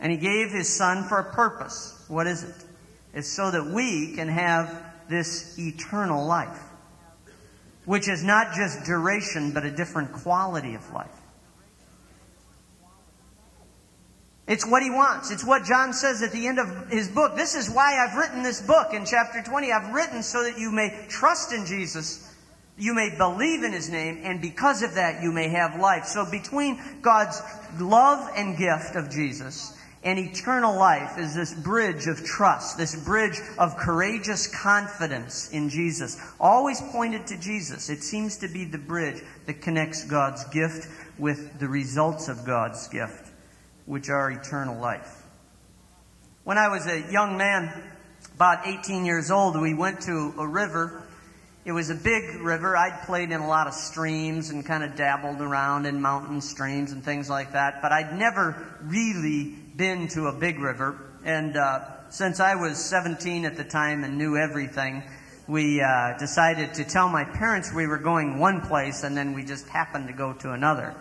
And 0.00 0.12
he 0.12 0.18
gave 0.18 0.50
his 0.50 0.68
son 0.68 1.04
for 1.04 1.18
a 1.18 1.32
purpose. 1.32 2.04
What 2.08 2.26
is 2.26 2.44
it? 2.44 2.54
It's 3.14 3.28
so 3.28 3.50
that 3.50 3.66
we 3.66 4.14
can 4.14 4.28
have 4.28 4.82
this 5.08 5.58
eternal 5.58 6.26
life, 6.26 6.60
which 7.84 8.08
is 8.08 8.22
not 8.22 8.54
just 8.54 8.84
duration, 8.84 9.52
but 9.52 9.64
a 9.64 9.70
different 9.70 10.12
quality 10.12 10.74
of 10.74 10.92
life. 10.92 11.10
It's 14.46 14.66
what 14.66 14.82
he 14.82 14.90
wants. 14.90 15.30
It's 15.30 15.44
what 15.44 15.64
John 15.64 15.92
says 15.92 16.22
at 16.22 16.30
the 16.30 16.46
end 16.46 16.58
of 16.58 16.88
his 16.88 17.08
book. 17.08 17.34
This 17.34 17.56
is 17.56 17.68
why 17.68 17.98
I've 17.98 18.16
written 18.16 18.42
this 18.42 18.60
book 18.60 18.92
in 18.92 19.04
chapter 19.04 19.42
20. 19.42 19.72
I've 19.72 19.92
written 19.92 20.22
so 20.22 20.44
that 20.44 20.58
you 20.58 20.70
may 20.70 21.06
trust 21.08 21.52
in 21.52 21.66
Jesus 21.66 22.26
you 22.78 22.94
may 22.94 23.14
believe 23.16 23.62
in 23.62 23.72
his 23.72 23.88
name, 23.88 24.20
and 24.22 24.40
because 24.40 24.82
of 24.82 24.94
that, 24.94 25.22
you 25.22 25.32
may 25.32 25.48
have 25.48 25.80
life. 25.80 26.04
So, 26.04 26.30
between 26.30 26.78
God's 27.00 27.40
love 27.78 28.30
and 28.36 28.56
gift 28.56 28.96
of 28.96 29.10
Jesus 29.10 29.75
and 30.06 30.20
eternal 30.20 30.76
life 30.76 31.18
is 31.18 31.34
this 31.34 31.52
bridge 31.52 32.06
of 32.06 32.24
trust, 32.24 32.78
this 32.78 32.94
bridge 32.94 33.40
of 33.58 33.76
courageous 33.76 34.46
confidence 34.46 35.50
in 35.50 35.68
Jesus. 35.68 36.16
Always 36.38 36.80
pointed 36.92 37.26
to 37.26 37.36
Jesus. 37.36 37.90
It 37.90 38.04
seems 38.04 38.36
to 38.36 38.46
be 38.46 38.64
the 38.64 38.78
bridge 38.78 39.20
that 39.46 39.60
connects 39.60 40.04
God's 40.04 40.44
gift 40.44 40.86
with 41.18 41.58
the 41.58 41.66
results 41.66 42.28
of 42.28 42.44
God's 42.44 42.86
gift, 42.86 43.32
which 43.86 44.08
are 44.08 44.30
eternal 44.30 44.80
life. 44.80 45.24
When 46.44 46.56
I 46.56 46.68
was 46.68 46.86
a 46.86 47.10
young 47.10 47.36
man, 47.36 47.72
about 48.36 48.64
18 48.64 49.04
years 49.06 49.32
old, 49.32 49.60
we 49.60 49.74
went 49.74 50.02
to 50.02 50.32
a 50.38 50.46
river. 50.46 51.02
It 51.64 51.72
was 51.72 51.90
a 51.90 51.96
big 51.96 52.42
river. 52.42 52.76
I'd 52.76 53.06
played 53.06 53.32
in 53.32 53.40
a 53.40 53.48
lot 53.48 53.66
of 53.66 53.74
streams 53.74 54.50
and 54.50 54.64
kind 54.64 54.84
of 54.84 54.94
dabbled 54.94 55.40
around 55.40 55.84
in 55.84 56.00
mountain 56.00 56.40
streams 56.40 56.92
and 56.92 57.04
things 57.04 57.28
like 57.28 57.54
that, 57.54 57.82
but 57.82 57.90
I'd 57.90 58.16
never 58.16 58.64
really 58.82 59.65
been 59.76 60.08
to 60.08 60.28
a 60.28 60.32
big 60.32 60.58
river. 60.58 61.12
And 61.24 61.56
uh, 61.56 62.08
since 62.08 62.40
I 62.40 62.54
was 62.54 62.82
17 62.82 63.44
at 63.44 63.56
the 63.56 63.64
time 63.64 64.04
and 64.04 64.16
knew 64.16 64.36
everything, 64.36 65.02
we 65.46 65.82
uh, 65.82 66.16
decided 66.18 66.74
to 66.74 66.84
tell 66.84 67.08
my 67.08 67.24
parents 67.24 67.72
we 67.74 67.86
were 67.86 67.98
going 67.98 68.38
one 68.38 68.62
place 68.62 69.04
and 69.04 69.16
then 69.16 69.34
we 69.34 69.44
just 69.44 69.68
happened 69.68 70.08
to 70.08 70.14
go 70.14 70.32
to 70.32 70.52
another. 70.52 70.94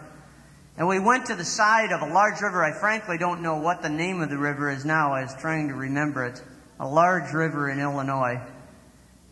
And 0.77 0.87
we 0.89 0.99
went 0.99 1.27
to 1.27 1.35
the 1.35 1.45
side 1.45 1.93
of 1.93 2.01
a 2.01 2.13
large 2.13 2.41
river. 2.41 2.61
I 2.63 2.77
frankly 2.77 3.17
don't 3.17 3.41
know 3.41 3.57
what 3.59 3.81
the 3.81 3.89
name 3.89 4.21
of 4.21 4.29
the 4.29 4.37
river 4.37 4.69
is 4.69 4.83
now. 4.83 5.13
I 5.13 5.23
was 5.23 5.33
trying 5.39 5.69
to 5.69 5.73
remember 5.73 6.25
it. 6.25 6.43
A 6.79 6.87
large 6.87 7.31
river 7.31 7.69
in 7.69 7.79
Illinois. 7.79 8.41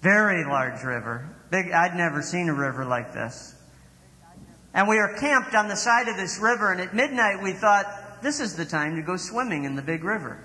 Very 0.02 0.46
large 0.46 0.82
river. 0.84 1.36
Big, 1.52 1.70
I'd 1.72 1.96
never 1.96 2.22
seen 2.22 2.48
a 2.48 2.54
river 2.54 2.86
like 2.86 3.14
this. 3.14 3.56
And 4.74 4.88
we 4.88 4.96
were 4.96 5.16
camped 5.20 5.54
on 5.54 5.68
the 5.68 5.76
side 5.76 6.08
of 6.08 6.16
this 6.16 6.40
river, 6.40 6.72
and 6.72 6.82
at 6.82 6.96
midnight 6.96 7.44
we 7.44 7.52
thought, 7.52 7.86
this 8.24 8.40
is 8.40 8.56
the 8.56 8.66
time 8.66 8.96
to 8.96 9.02
go 9.02 9.18
swimming 9.18 9.66
in 9.66 9.76
the 9.76 9.82
big 9.82 10.04
river. 10.04 10.44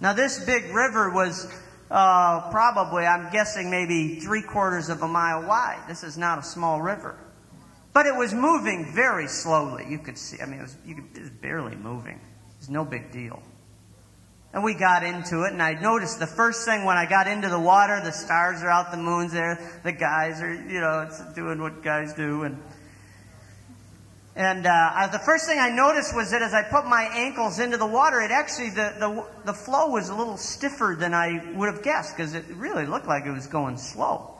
Now, 0.00 0.12
this 0.12 0.44
big 0.44 0.64
river 0.74 1.10
was 1.10 1.46
uh, 1.90 2.50
probably, 2.50 3.04
I'm 3.06 3.30
guessing, 3.30 3.70
maybe 3.70 4.20
three 4.20 4.42
quarters 4.42 4.88
of 4.88 5.02
a 5.02 5.08
mile 5.08 5.46
wide. 5.46 5.84
This 5.88 6.02
is 6.02 6.18
not 6.18 6.38
a 6.38 6.42
small 6.42 6.82
river. 6.82 7.18
But 7.92 8.06
it 8.06 8.14
was 8.14 8.34
moving 8.34 8.92
very 8.94 9.28
slowly. 9.28 9.86
You 9.88 9.98
could 9.98 10.18
see, 10.18 10.38
I 10.42 10.46
mean, 10.46 10.58
it 10.58 10.62
was, 10.62 10.76
could, 10.84 11.16
it 11.16 11.20
was 11.20 11.30
barely 11.30 11.76
moving. 11.76 12.16
It 12.16 12.58
was 12.58 12.68
no 12.68 12.84
big 12.84 13.10
deal. 13.10 13.42
And 14.52 14.64
we 14.64 14.74
got 14.74 15.02
into 15.02 15.44
it, 15.44 15.52
and 15.52 15.62
I 15.62 15.74
noticed 15.74 16.18
the 16.18 16.26
first 16.26 16.64
thing 16.64 16.84
when 16.84 16.96
I 16.96 17.06
got 17.06 17.26
into 17.26 17.48
the 17.48 17.60
water, 17.60 18.00
the 18.02 18.12
stars 18.12 18.62
are 18.62 18.70
out, 18.70 18.90
the 18.90 18.96
moon's 18.96 19.32
there, 19.32 19.80
the 19.82 19.92
guys 19.92 20.40
are, 20.40 20.54
you 20.54 20.80
know, 20.80 21.10
doing 21.34 21.60
what 21.60 21.82
guys 21.82 22.14
do, 22.14 22.44
and 22.44 22.62
and 24.36 24.66
uh, 24.66 25.08
the 25.10 25.18
first 25.18 25.46
thing 25.46 25.58
I 25.58 25.70
noticed 25.70 26.14
was 26.14 26.30
that 26.32 26.42
as 26.42 26.52
I 26.52 26.62
put 26.62 26.84
my 26.84 27.08
ankles 27.10 27.58
into 27.58 27.78
the 27.78 27.86
water, 27.86 28.20
it 28.20 28.30
actually, 28.30 28.68
the, 28.68 28.92
the, 28.98 29.26
the 29.46 29.54
flow 29.54 29.88
was 29.88 30.10
a 30.10 30.14
little 30.14 30.36
stiffer 30.36 30.94
than 30.98 31.14
I 31.14 31.54
would 31.54 31.72
have 31.72 31.82
guessed 31.82 32.14
because 32.14 32.34
it 32.34 32.44
really 32.50 32.84
looked 32.84 33.06
like 33.06 33.24
it 33.24 33.32
was 33.32 33.46
going 33.46 33.78
slow. 33.78 34.34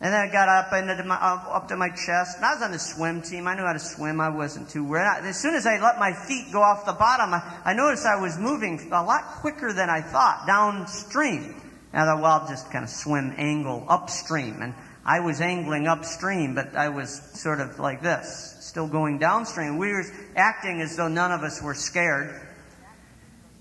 And 0.00 0.10
then 0.10 0.28
I 0.28 0.32
got 0.32 0.48
up 0.48 0.72
into 0.72 1.04
my, 1.04 1.16
up 1.16 1.68
to 1.68 1.76
my 1.76 1.90
chest. 1.90 2.36
And 2.36 2.46
I 2.46 2.54
was 2.54 2.62
on 2.62 2.72
the 2.72 2.78
swim 2.78 3.20
team. 3.20 3.46
I 3.46 3.54
knew 3.54 3.64
how 3.64 3.74
to 3.74 3.78
swim. 3.78 4.22
I 4.22 4.30
wasn't 4.30 4.70
too 4.70 4.84
worried. 4.84 5.06
As 5.24 5.38
soon 5.38 5.54
as 5.54 5.66
I 5.66 5.78
let 5.80 5.98
my 5.98 6.14
feet 6.26 6.50
go 6.50 6.62
off 6.62 6.86
the 6.86 6.94
bottom, 6.94 7.34
I, 7.34 7.60
I 7.62 7.74
noticed 7.74 8.06
I 8.06 8.20
was 8.20 8.38
moving 8.38 8.90
a 8.90 9.04
lot 9.04 9.24
quicker 9.40 9.74
than 9.74 9.90
I 9.90 10.00
thought 10.00 10.44
downstream. 10.46 11.54
And 11.92 12.02
I 12.02 12.06
thought, 12.06 12.22
well, 12.22 12.40
I'll 12.40 12.48
just 12.48 12.70
kind 12.70 12.84
of 12.84 12.90
swim 12.90 13.34
angle 13.36 13.84
upstream. 13.86 14.62
And 14.62 14.74
I 15.04 15.20
was 15.20 15.40
angling 15.40 15.86
upstream, 15.86 16.54
but 16.54 16.74
I 16.74 16.88
was 16.88 17.20
sort 17.34 17.60
of 17.60 17.78
like 17.78 18.02
this 18.02 18.54
still 18.74 18.88
going 18.88 19.18
downstream. 19.18 19.78
We 19.78 19.92
were 19.92 20.04
acting 20.34 20.80
as 20.80 20.96
though 20.96 21.06
none 21.06 21.30
of 21.30 21.42
us 21.42 21.62
were 21.62 21.74
scared. 21.74 22.40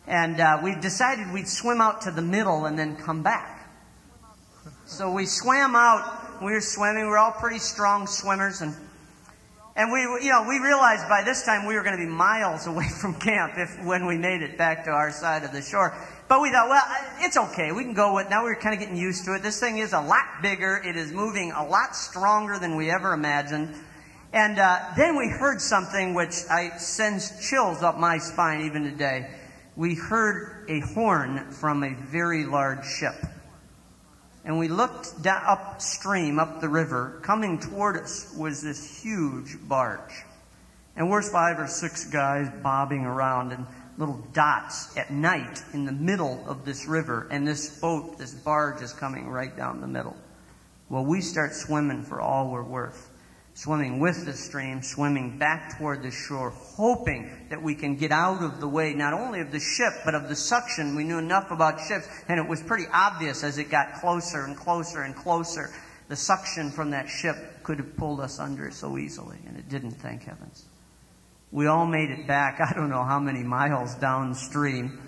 And 0.07 0.39
uh, 0.39 0.59
we 0.63 0.73
decided 0.73 1.31
we'd 1.31 1.47
swim 1.47 1.81
out 1.81 2.01
to 2.01 2.11
the 2.11 2.23
middle 2.23 2.65
and 2.65 2.79
then 2.79 2.95
come 2.95 3.21
back. 3.21 3.69
So 4.85 5.11
we 5.11 5.27
swam 5.27 5.75
out. 5.75 6.41
We 6.41 6.53
were 6.53 6.61
swimming. 6.61 7.03
We 7.03 7.09
were 7.09 7.19
all 7.19 7.31
pretty 7.31 7.59
strong 7.59 8.07
swimmers. 8.07 8.61
And, 8.61 8.73
and 9.75 9.91
we, 9.91 9.99
you 10.25 10.31
know, 10.31 10.45
we 10.49 10.57
realized 10.57 11.07
by 11.07 11.21
this 11.23 11.45
time 11.45 11.67
we 11.67 11.75
were 11.75 11.83
going 11.83 11.97
to 11.97 12.03
be 12.03 12.11
miles 12.11 12.65
away 12.73 12.87
from 12.99 13.13
camp 13.19 13.53
if, 13.57 13.85
when 13.85 14.07
we 14.07 14.17
made 14.17 14.41
it 14.41 14.57
back 14.57 14.85
to 14.85 14.89
our 14.89 15.11
side 15.11 15.43
of 15.43 15.51
the 15.51 15.61
shore. 15.61 15.95
But 16.33 16.41
we 16.41 16.49
thought, 16.49 16.67
well, 16.67 16.83
it's 17.19 17.37
okay. 17.37 17.71
We 17.71 17.83
can 17.83 17.93
go 17.93 18.15
with 18.15 18.27
Now 18.27 18.41
we're 18.41 18.55
kind 18.55 18.73
of 18.73 18.79
getting 18.79 18.97
used 18.97 19.23
to 19.25 19.35
it. 19.35 19.43
This 19.43 19.59
thing 19.59 19.77
is 19.77 19.93
a 19.93 20.01
lot 20.01 20.41
bigger. 20.41 20.81
It 20.83 20.95
is 20.95 21.11
moving 21.11 21.51
a 21.51 21.63
lot 21.63 21.95
stronger 21.95 22.57
than 22.57 22.75
we 22.75 22.89
ever 22.89 23.13
imagined. 23.13 23.75
And 24.33 24.57
uh, 24.57 24.79
then 24.97 25.15
we 25.15 25.29
heard 25.29 25.61
something 25.61 26.15
which 26.15 26.33
I 26.49 26.77
sends 26.77 27.47
chills 27.47 27.83
up 27.83 27.99
my 27.99 28.17
spine 28.17 28.61
even 28.61 28.83
today. 28.83 29.29
We 29.75 29.93
heard 29.93 30.65
a 30.69 30.79
horn 30.79 31.51
from 31.51 31.83
a 31.83 31.93
very 31.93 32.45
large 32.45 32.87
ship. 32.87 33.13
And 34.43 34.57
we 34.57 34.69
looked 34.69 35.21
down, 35.21 35.43
upstream, 35.45 36.39
up 36.39 36.61
the 36.61 36.69
river. 36.69 37.19
Coming 37.21 37.59
toward 37.59 37.95
us 37.95 38.33
was 38.35 38.63
this 38.63 39.03
huge 39.03 39.55
barge. 39.69 40.23
And 40.95 41.11
we're 41.11 41.21
five 41.21 41.59
or 41.59 41.67
six 41.67 42.05
guys 42.05 42.49
bobbing 42.63 43.05
around 43.05 43.51
in 43.51 43.67
little 43.97 44.25
dots 44.33 44.95
at 44.97 45.11
night 45.11 45.61
in 45.73 45.85
the 45.85 45.91
middle 45.91 46.43
of 46.47 46.65
this 46.65 46.87
river. 46.87 47.27
And 47.31 47.47
this 47.47 47.79
boat, 47.79 48.17
this 48.17 48.33
barge, 48.33 48.81
is 48.81 48.93
coming 48.93 49.29
right 49.29 49.55
down 49.55 49.81
the 49.81 49.87
middle. 49.87 50.15
Well, 50.89 51.05
we 51.05 51.21
start 51.21 51.53
swimming 51.53 52.03
for 52.03 52.21
all 52.21 52.51
we're 52.51 52.63
worth 52.63 53.09
swimming 53.55 53.99
with 53.99 54.25
the 54.25 54.33
stream, 54.33 54.81
swimming 54.81 55.37
back 55.37 55.77
toward 55.77 56.01
the 56.01 56.11
shore, 56.11 56.49
hoping 56.49 57.29
that 57.49 57.61
we 57.61 57.75
can 57.75 57.95
get 57.95 58.11
out 58.11 58.41
of 58.41 58.59
the 58.59 58.67
way 58.67 58.93
not 58.93 59.13
only 59.13 59.39
of 59.41 59.51
the 59.51 59.59
ship, 59.59 59.93
but 60.03 60.15
of 60.15 60.27
the 60.27 60.35
suction. 60.35 60.95
We 60.95 61.03
knew 61.03 61.19
enough 61.19 61.51
about 61.51 61.79
ships, 61.79 62.07
and 62.27 62.39
it 62.39 62.47
was 62.47 62.61
pretty 62.61 62.85
obvious 62.91 63.43
as 63.43 63.57
it 63.57 63.69
got 63.69 63.93
closer 63.95 64.45
and 64.45 64.57
closer 64.57 65.03
and 65.03 65.15
closer. 65.15 65.71
The 66.09 66.15
suction 66.15 66.71
from 66.71 66.91
that 66.91 67.07
ship 67.07 67.63
could 67.63 67.77
have 67.77 67.95
pulled 67.95 68.19
us 68.19 68.39
under 68.39 68.71
so 68.71 68.97
easily, 68.97 69.37
and 69.47 69.57
it 69.57 69.69
didn't, 69.69 69.91
thank 69.91 70.23
heavens. 70.23 70.65
We 71.53 71.67
all 71.67 71.85
made 71.85 72.09
it 72.09 72.25
back, 72.25 72.59
I 72.59 72.73
don't 72.73 72.89
know 72.89 73.03
how 73.03 73.19
many 73.19 73.43
miles 73.43 73.93
downstream, 73.93 74.99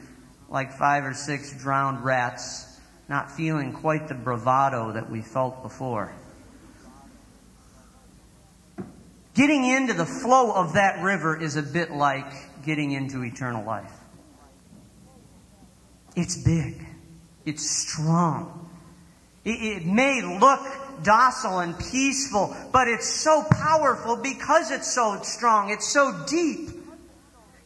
like 0.48 0.74
five 0.74 1.04
or 1.04 1.16
six 1.16 1.52
drowned 1.60 2.06
rats, 2.06 2.80
not 3.10 3.32
feeling 3.32 3.74
quite 3.74 4.08
the 4.08 4.14
bravado 4.14 4.92
that 4.92 5.10
we 5.10 5.24
felt 5.24 5.64
before. 5.64 6.14
Getting 9.34 9.66
into 9.66 9.96
the 9.96 10.06
flow 10.06 10.54
of 10.54 10.74
that 10.74 11.02
river 11.02 11.36
is 11.36 11.56
a 11.56 11.64
bit 11.64 11.90
like 11.90 12.32
getting 12.64 12.92
into 12.92 13.24
eternal 13.24 13.66
life. 13.66 13.92
It's 16.16 16.38
big. 16.38 16.86
It's 17.44 17.68
strong. 17.68 18.70
It, 19.44 19.82
it 19.82 19.86
may 19.88 20.22
look 20.22 20.62
docile 21.04 21.60
and 21.60 21.78
peaceful, 21.78 22.56
but 22.72 22.88
it's 22.88 23.08
so 23.08 23.44
powerful 23.52 24.18
because 24.18 24.72
it's 24.72 24.94
so 24.94 25.20
strong. 25.22 25.70
It's 25.70 25.88
so 25.88 26.26
deep. 26.28 26.70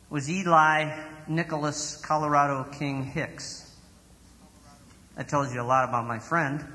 was 0.09 0.27
Eli 0.27 0.97
Nicholas 1.27 1.97
Colorado 1.97 2.63
King 2.63 3.03
Hicks. 3.03 3.75
That 5.17 5.29
tells 5.29 5.53
you 5.53 5.61
a 5.61 5.69
lot 5.69 5.87
about 5.87 6.07
my 6.07 6.17
friend. 6.17 6.65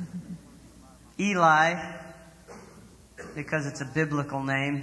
Eli, 1.22 1.80
because 3.36 3.64
it's 3.64 3.80
a 3.80 3.84
biblical 3.84 4.42
name. 4.42 4.82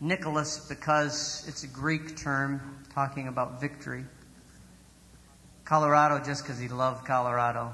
Nicholas, 0.00 0.66
because 0.68 1.44
it's 1.46 1.62
a 1.62 1.68
Greek 1.68 2.16
term 2.16 2.82
talking 2.92 3.28
about 3.28 3.60
victory. 3.60 4.04
Colorado, 5.64 6.18
just 6.24 6.42
because 6.42 6.58
he 6.58 6.66
loved 6.66 7.06
Colorado. 7.06 7.72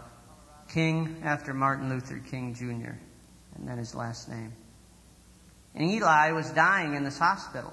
King, 0.69 1.23
after 1.25 1.55
Martin 1.55 1.89
Luther 1.89 2.19
King 2.19 2.53
Jr., 2.53 2.99
and 3.57 3.67
then 3.67 3.79
his 3.79 3.95
last 3.95 4.29
name. 4.29 4.53
And 5.75 5.91
Eli 5.91 6.33
was 6.33 6.51
dying 6.51 6.97
in 6.97 7.03
this 7.03 7.19
hospital. 7.19 7.73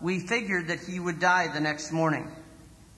We 0.00 0.20
figured 0.20 0.68
that 0.68 0.78
he 0.78 1.00
would 1.00 1.18
die 1.18 1.48
the 1.48 1.58
next 1.58 1.90
morning. 1.90 2.30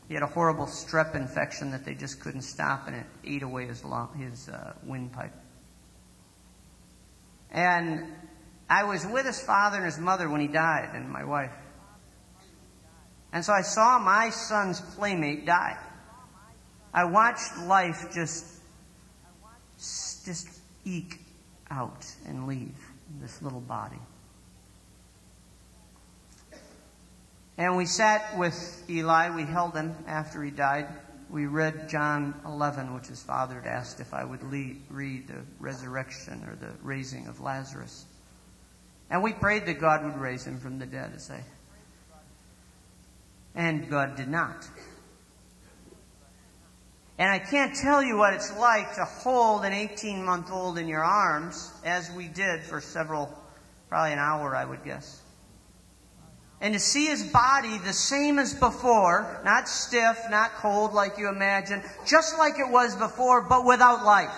He 0.09 0.15
had 0.15 0.23
a 0.23 0.27
horrible 0.27 0.67
strep 0.67 1.15
infection 1.15 1.71
that 1.71 1.85
they 1.85 1.95
just 1.95 2.21
couldn't 2.21 2.43
stop, 2.43 2.87
and 2.87 2.97
it 2.97 3.07
ate 3.25 3.43
away 3.43 3.67
his, 3.67 3.85
lung, 3.85 4.15
his 4.19 4.49
uh, 4.49 4.75
windpipe. 4.85 5.33
And 7.51 8.07
I 8.69 8.85
was 8.85 9.07
with 9.07 9.27
his 9.27 9.41
father 9.41 9.77
and 9.77 9.87
his 9.87 9.99
mother 9.99 10.29
when 10.29 10.41
he 10.41 10.49
died, 10.49 10.91
and 10.95 11.11
my 11.11 11.25
wife. 11.25 11.53
And 13.33 13.45
so 13.45 13.53
I 13.53 13.63
saw 13.63 13.99
my 13.99 14.31
son's 14.31 14.81
playmate 14.81 15.47
die. 15.47 15.79
I 16.93 17.05
watched 17.05 17.57
life 17.67 18.09
just, 18.13 18.45
just 19.79 20.49
eke 20.85 21.21
out 21.71 22.07
and 22.27 22.47
leave 22.47 22.77
this 23.21 23.41
little 23.41 23.61
body. 23.61 23.99
And 27.59 27.77
we 27.77 27.87
sat 27.87 28.39
with 28.39 28.85
Eli. 28.89 29.35
We 29.35 29.45
held 29.45 29.75
him 29.75 29.95
after 30.07 30.43
he 30.43 30.51
died. 30.51 30.89
We 31.31 31.47
read 31.47 31.89
John 31.89 32.35
11, 32.45 32.95
which 32.95 33.07
his 33.07 33.23
father 33.23 33.61
had 33.61 33.67
asked 33.67 34.01
if 34.01 34.13
I 34.13 34.25
would 34.25 34.43
lead, 34.43 34.83
read 34.91 35.29
the 35.29 35.43
resurrection 35.61 36.45
or 36.47 36.57
the 36.57 36.73
raising 36.83 37.27
of 37.27 37.41
Lazarus. 37.41 38.05
And 39.11 39.23
we 39.23 39.33
prayed 39.33 39.67
that 39.67 39.81
God 39.81 40.05
would 40.05 40.19
raise 40.19 40.47
him 40.47 40.59
from 40.59 40.79
the 40.79 40.87
dead, 40.87 41.13
as 41.15 41.31
I 41.31 41.43
and 43.55 43.89
God 43.89 44.17
did 44.17 44.29
not. 44.29 44.69
And 47.19 47.31
I 47.31 47.39
can't 47.39 47.75
tell 47.77 48.03
you 48.03 48.17
what 48.17 48.33
it's 48.35 48.57
like 48.57 48.95
to 48.95 49.05
hold 49.05 49.65
an 49.65 49.73
18 49.73 50.25
month 50.25 50.51
old 50.51 50.79
in 50.79 50.89
your 50.89 51.05
arms, 51.05 51.73
as 51.85 52.11
we 52.13 52.27
did 52.27 52.63
for 52.63 52.81
several, 52.81 53.33
probably 53.89 54.13
an 54.13 54.19
hour, 54.19 54.57
I 54.57 54.65
would 54.65 54.85
guess. 54.85 55.22
And 56.63 56.75
to 56.75 56.81
see 56.81 57.07
his 57.07 57.25
body 57.25 57.77
the 57.79 57.93
same 57.93 58.39
as 58.39 58.55
before, 58.55 59.41
not 59.45 59.69
stiff, 59.69 60.17
not 60.31 60.53
cold 60.55 60.95
like 60.95 61.19
you 61.19 61.29
imagine, 61.29 61.83
just 62.07 62.39
like 62.39 62.61
it 62.61 62.71
was 62.71 62.95
before, 62.95 63.43
but 63.43 63.67
without 63.67 64.05
life. 64.05 64.31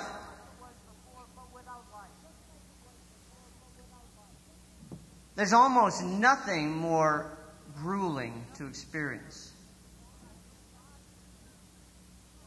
There's 5.36 5.52
almost 5.52 6.02
nothing 6.02 6.74
more 6.74 7.36
grueling 7.76 8.46
to 8.54 8.66
experience. 8.68 9.52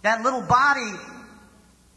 That 0.01 0.23
little 0.23 0.41
body 0.41 0.93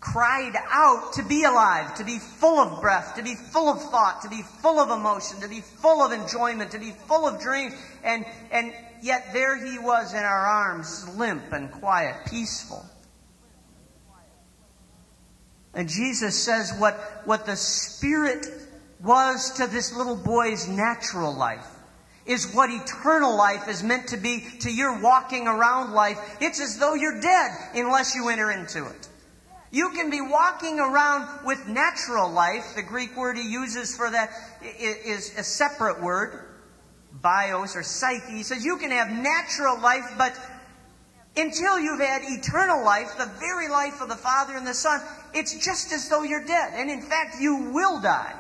cried 0.01 0.55
out 0.71 1.13
to 1.13 1.23
be 1.23 1.45
alive, 1.45 1.95
to 1.95 2.05
be 2.05 2.19
full 2.19 2.59
of 2.59 2.81
breath, 2.81 3.15
to 3.17 3.23
be 3.23 3.35
full 3.35 3.69
of 3.69 3.83
thought, 3.83 4.23
to 4.23 4.31
be 4.31 4.43
full 4.43 4.79
of 4.79 4.91
emotion, 4.91 5.41
to 5.41 5.49
be 5.49 5.61
full 5.61 6.03
of 6.03 6.13
enjoyment, 6.13 6.71
to 6.71 6.79
be 6.79 6.91
full 7.07 7.29
of 7.29 7.41
dreams. 7.41 7.75
And, 8.03 8.25
and 8.51 8.73
yet 9.03 9.33
there 9.35 9.63
he 9.63 9.79
was 9.79 10.15
in 10.15 10.21
our 10.21 10.47
arms, 10.47 11.07
limp 11.17 11.53
and 11.53 11.71
quiet, 11.71 12.17
peaceful. 12.31 12.85
And 15.75 15.89
Jesus 15.89 16.43
says 16.43 16.73
what, 16.79 16.95
what 17.27 17.47
the 17.47 17.57
Spirit 17.57 18.47
was 19.03 19.53
to 19.59 19.67
this 19.67 19.95
little 19.95 20.17
boy's 20.17 20.67
natural 20.67 21.35
life 21.35 21.67
is 22.27 22.53
what 22.53 22.71
eternal 22.71 23.37
life 23.37 23.69
is 23.69 23.83
meant 23.83 24.09
to 24.09 24.17
be 24.17 24.45
to 24.61 24.73
your 24.73 25.01
walking 25.03 25.47
around 25.47 25.93
life. 25.93 26.39
It's 26.41 26.61
as 26.61 26.79
though 26.79 26.95
you're 26.95 27.21
dead 27.21 27.51
unless 27.75 28.15
you 28.15 28.29
enter 28.29 28.51
into 28.51 28.87
it. 28.87 29.09
You 29.73 29.91
can 29.91 30.11
be 30.11 30.21
walking 30.21 30.81
around 30.81 31.45
with 31.45 31.69
natural 31.69 32.31
life. 32.31 32.75
The 32.75 32.83
Greek 32.83 33.17
word 33.17 33.37
he 33.37 33.49
uses 33.49 33.97
for 33.97 34.11
that 34.11 34.31
is 34.81 35.37
a 35.39 35.45
separate 35.45 36.03
word, 36.03 36.47
bios 37.13 37.77
or 37.77 37.83
psyche. 37.83 38.33
He 38.33 38.43
says 38.43 38.65
you 38.65 38.79
can 38.79 38.91
have 38.91 39.11
natural 39.11 39.81
life, 39.81 40.13
but 40.19 40.37
until 41.37 41.79
you've 41.79 42.01
had 42.01 42.23
eternal 42.25 42.85
life, 42.85 43.17
the 43.17 43.31
very 43.39 43.69
life 43.69 44.01
of 44.01 44.09
the 44.09 44.17
Father 44.17 44.57
and 44.57 44.67
the 44.67 44.75
Son, 44.75 45.01
it's 45.33 45.65
just 45.65 45.93
as 45.93 46.09
though 46.09 46.25
you're 46.25 46.45
dead. 46.45 46.73
And 46.75 46.91
in 46.91 47.03
fact, 47.03 47.37
you 47.41 47.71
will 47.73 48.01
die. 48.01 48.35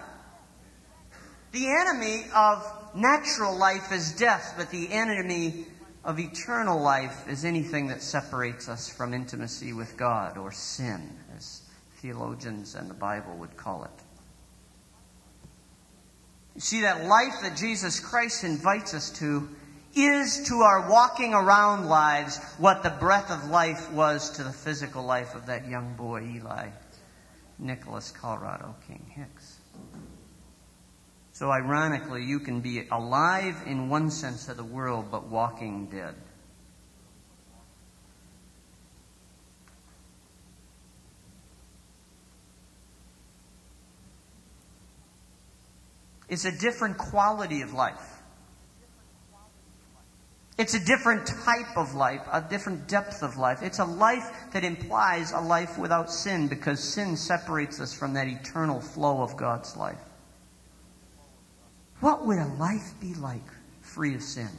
The 1.53 1.69
enemy 1.69 2.25
of 2.35 2.67
natural 2.95 3.57
life 3.57 3.93
is 3.93 4.13
death, 4.13 4.55
but 4.57 4.71
the 4.71 4.91
enemy 4.93 5.67
of 6.05 6.19
eternal 6.19 6.81
life 6.81 7.29
is 7.29 7.45
anything 7.45 7.89
that 7.89 8.03
separates 8.03 8.69
us 8.69 8.89
from 8.89 9.13
intimacy 9.15 9.73
with 9.73 9.97
God 9.97 10.39
or 10.39 10.51
sin, 10.51 11.11
theologians 12.01 12.75
and 12.75 12.89
the 12.89 12.95
Bible 12.95 13.37
would 13.37 13.57
call 13.57 13.85
it. 13.85 13.91
You 16.55 16.61
see, 16.61 16.81
that 16.83 17.07
life 17.07 17.43
that 17.43 17.57
Jesus 17.57 18.01
Christ 18.01 18.45
invites 18.45 18.95
us 18.95 19.11
to 19.19 19.49
is 19.95 20.45
to 20.49 20.61
our 20.61 20.89
walking 20.89 21.35
around 21.35 21.87
lives 21.87 22.39
what 22.59 22.83
the 22.83 22.91
breath 22.91 23.31
of 23.31 23.51
life 23.51 23.91
was 23.93 24.31
to 24.31 24.45
the 24.45 24.53
physical 24.53 25.05
life 25.05 25.35
of 25.35 25.47
that 25.47 25.69
young 25.69 25.95
boy, 25.95 26.23
Eli 26.37 26.69
Nicholas 27.59 28.11
Colorado 28.11 28.75
King 28.87 29.05
Hicks. 29.15 29.59
So, 31.33 31.51
ironically, 31.51 32.25
you 32.25 32.41
can 32.41 32.61
be 32.61 32.87
alive 32.91 33.63
in 33.67 33.89
one 33.89 34.11
sense 34.11 34.49
of 34.49 34.57
the 34.57 34.65
world, 34.65 35.07
but 35.11 35.29
walking 35.29 35.87
dead. 35.87 36.15
It's 46.31 46.45
a 46.45 46.53
different 46.53 46.97
quality 46.97 47.61
of 47.61 47.75
life. 47.75 48.23
It's 50.57 50.75
a 50.75 50.85
different 50.85 51.27
type 51.27 51.77
of 51.77 51.95
life, 51.95 52.21
a 52.31 52.41
different 52.41 52.87
depth 52.87 53.23
of 53.23 53.37
life. 53.37 53.63
It's 53.63 53.81
a 53.81 53.85
life 53.85 54.31
that 54.53 54.63
implies 54.63 55.33
a 55.33 55.41
life 55.41 55.77
without 55.77 56.11
sin 56.11 56.49
because 56.49 56.79
sin 56.81 57.17
separates 57.17 57.81
us 57.81 57.93
from 57.93 58.13
that 58.15 58.29
eternal 58.29 58.81
flow 58.81 59.23
of 59.23 59.37
God's 59.37 59.77
life. 59.77 59.99
What 61.99 62.27
would 62.27 62.39
a 62.39 62.47
life 62.47 62.93
be 63.01 63.15
like 63.15 63.47
free 63.81 64.15
of 64.15 64.23
sin? 64.23 64.51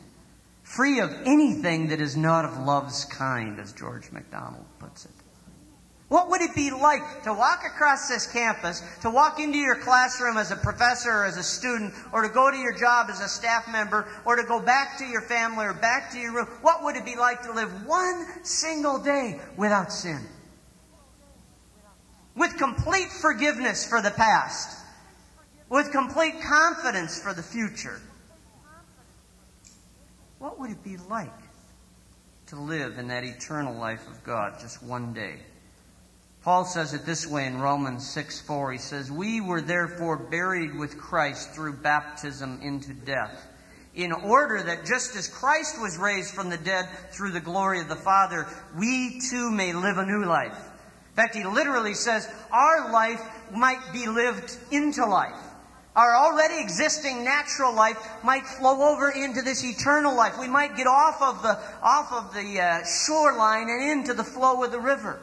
Free 0.63 0.99
of 0.99 1.13
anything 1.25 1.87
that 1.87 2.01
is 2.01 2.17
not 2.17 2.45
of 2.45 2.57
love's 2.59 3.05
kind, 3.05 3.59
as 3.59 3.71
George 3.71 4.11
MacDonald 4.11 4.65
puts 4.79 5.05
it. 5.05 5.11
What 6.11 6.29
would 6.29 6.41
it 6.41 6.53
be 6.53 6.71
like 6.71 7.23
to 7.23 7.33
walk 7.33 7.63
across 7.65 8.09
this 8.09 8.27
campus, 8.27 8.83
to 8.99 9.09
walk 9.09 9.39
into 9.39 9.57
your 9.57 9.77
classroom 9.77 10.35
as 10.35 10.51
a 10.51 10.57
professor 10.57 11.09
or 11.09 11.23
as 11.23 11.37
a 11.37 11.43
student, 11.43 11.93
or 12.11 12.23
to 12.23 12.27
go 12.27 12.51
to 12.51 12.57
your 12.57 12.73
job 12.73 13.07
as 13.09 13.21
a 13.21 13.29
staff 13.29 13.71
member, 13.71 14.05
or 14.25 14.35
to 14.35 14.43
go 14.43 14.59
back 14.59 14.97
to 14.97 15.05
your 15.05 15.21
family 15.21 15.65
or 15.65 15.73
back 15.73 16.11
to 16.11 16.19
your 16.19 16.33
room? 16.33 16.47
What 16.63 16.83
would 16.83 16.97
it 16.97 17.05
be 17.05 17.15
like 17.15 17.43
to 17.43 17.53
live 17.53 17.87
one 17.87 18.25
single 18.43 18.99
day 18.99 19.39
without 19.55 19.93
sin? 19.93 20.19
With 22.35 22.57
complete 22.57 23.07
forgiveness 23.21 23.87
for 23.87 24.01
the 24.01 24.11
past, 24.11 24.83
with 25.69 25.93
complete 25.93 26.41
confidence 26.41 27.21
for 27.21 27.33
the 27.33 27.41
future. 27.41 28.01
What 30.39 30.59
would 30.59 30.71
it 30.71 30.83
be 30.83 30.97
like 30.97 31.31
to 32.47 32.59
live 32.59 32.97
in 32.97 33.07
that 33.07 33.23
eternal 33.23 33.73
life 33.75 34.05
of 34.09 34.21
God 34.25 34.59
just 34.59 34.83
one 34.83 35.13
day? 35.13 35.39
Paul 36.43 36.65
says 36.65 36.95
it 36.95 37.05
this 37.05 37.27
way 37.27 37.45
in 37.45 37.59
Romans 37.59 38.09
6 38.09 38.41
4. 38.41 38.71
He 38.71 38.77
says, 38.79 39.11
We 39.11 39.41
were 39.41 39.61
therefore 39.61 40.17
buried 40.17 40.75
with 40.75 40.97
Christ 40.97 41.51
through 41.51 41.73
baptism 41.73 42.59
into 42.63 42.93
death, 42.93 43.47
in 43.93 44.11
order 44.11 44.63
that 44.63 44.85
just 44.85 45.15
as 45.15 45.27
Christ 45.27 45.79
was 45.79 45.99
raised 45.99 46.33
from 46.33 46.49
the 46.49 46.57
dead 46.57 46.89
through 47.11 47.31
the 47.31 47.39
glory 47.39 47.79
of 47.79 47.89
the 47.89 47.95
Father, 47.95 48.47
we 48.75 49.21
too 49.29 49.51
may 49.51 49.71
live 49.71 49.99
a 49.99 50.05
new 50.05 50.25
life. 50.25 50.57
In 51.11 51.15
fact, 51.15 51.35
he 51.35 51.43
literally 51.43 51.93
says, 51.93 52.27
Our 52.51 52.91
life 52.91 53.21
might 53.53 53.93
be 53.93 54.07
lived 54.07 54.57
into 54.71 55.05
life. 55.05 55.37
Our 55.95 56.15
already 56.15 56.59
existing 56.59 57.23
natural 57.23 57.75
life 57.75 57.97
might 58.23 58.47
flow 58.47 58.93
over 58.93 59.11
into 59.11 59.43
this 59.43 59.63
eternal 59.63 60.15
life. 60.15 60.39
We 60.39 60.47
might 60.47 60.75
get 60.75 60.87
off 60.87 61.21
of 61.21 61.43
the, 61.43 61.59
off 61.83 62.11
of 62.13 62.33
the 62.33 62.61
uh, 62.61 62.85
shoreline 62.85 63.69
and 63.69 63.91
into 63.91 64.15
the 64.15 64.23
flow 64.23 64.63
of 64.63 64.71
the 64.71 64.79
river. 64.79 65.19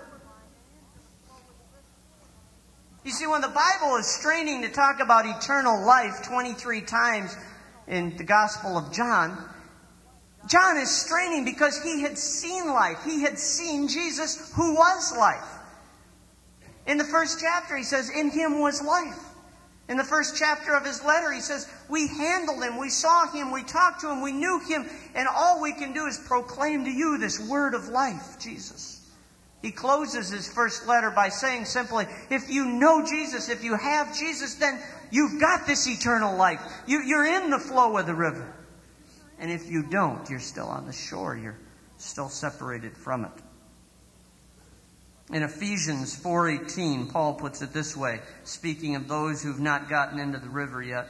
You 3.04 3.12
see, 3.12 3.26
when 3.26 3.40
the 3.40 3.48
Bible 3.48 3.96
is 3.96 4.06
straining 4.06 4.62
to 4.62 4.68
talk 4.68 5.00
about 5.00 5.24
eternal 5.24 5.84
life 5.84 6.22
23 6.24 6.82
times 6.82 7.36
in 7.86 8.16
the 8.16 8.24
Gospel 8.24 8.76
of 8.76 8.92
John, 8.92 9.48
John 10.48 10.78
is 10.78 10.90
straining 10.90 11.44
because 11.44 11.82
he 11.82 12.02
had 12.02 12.18
seen 12.18 12.66
life. 12.66 12.98
He 13.04 13.22
had 13.22 13.38
seen 13.38 13.88
Jesus, 13.88 14.52
who 14.54 14.74
was 14.74 15.16
life. 15.16 15.58
In 16.86 16.96
the 16.96 17.04
first 17.04 17.38
chapter, 17.40 17.76
he 17.76 17.82
says, 17.82 18.10
In 18.10 18.30
him 18.30 18.60
was 18.60 18.82
life. 18.82 19.24
In 19.88 19.96
the 19.96 20.04
first 20.04 20.36
chapter 20.36 20.74
of 20.74 20.84
his 20.84 21.02
letter, 21.04 21.32
he 21.32 21.40
says, 21.40 21.70
We 21.88 22.08
handled 22.08 22.62
him, 22.62 22.78
we 22.78 22.90
saw 22.90 23.30
him, 23.30 23.52
we 23.52 23.62
talked 23.62 24.00
to 24.02 24.10
him, 24.10 24.22
we 24.22 24.32
knew 24.32 24.58
him, 24.60 24.88
and 25.14 25.28
all 25.28 25.62
we 25.62 25.72
can 25.72 25.92
do 25.92 26.06
is 26.06 26.18
proclaim 26.18 26.84
to 26.84 26.90
you 26.90 27.18
this 27.18 27.40
word 27.40 27.74
of 27.74 27.88
life, 27.88 28.38
Jesus. 28.38 28.97
He 29.62 29.72
closes 29.72 30.28
his 30.30 30.46
first 30.46 30.86
letter 30.86 31.10
by 31.10 31.30
saying 31.30 31.64
simply, 31.64 32.06
if 32.30 32.48
you 32.48 32.64
know 32.64 33.04
Jesus, 33.04 33.48
if 33.48 33.64
you 33.64 33.76
have 33.76 34.16
Jesus, 34.16 34.54
then 34.54 34.80
you've 35.10 35.40
got 35.40 35.66
this 35.66 35.88
eternal 35.88 36.36
life. 36.36 36.60
You, 36.86 37.02
you're 37.02 37.26
in 37.26 37.50
the 37.50 37.58
flow 37.58 37.96
of 37.96 38.06
the 38.06 38.14
river. 38.14 38.54
And 39.40 39.50
if 39.50 39.68
you 39.68 39.82
don't, 39.82 40.28
you're 40.30 40.38
still 40.38 40.68
on 40.68 40.86
the 40.86 40.92
shore. 40.92 41.36
You're 41.36 41.58
still 41.96 42.28
separated 42.28 42.96
from 42.96 43.24
it. 43.24 43.32
In 45.30 45.42
Ephesians 45.42 46.16
4:18, 46.16 47.12
Paul 47.12 47.34
puts 47.34 47.60
it 47.60 47.72
this 47.72 47.96
way, 47.96 48.20
speaking 48.44 48.96
of 48.96 49.08
those 49.08 49.42
who've 49.42 49.60
not 49.60 49.88
gotten 49.88 50.18
into 50.18 50.38
the 50.38 50.48
river 50.48 50.82
yet. 50.82 51.08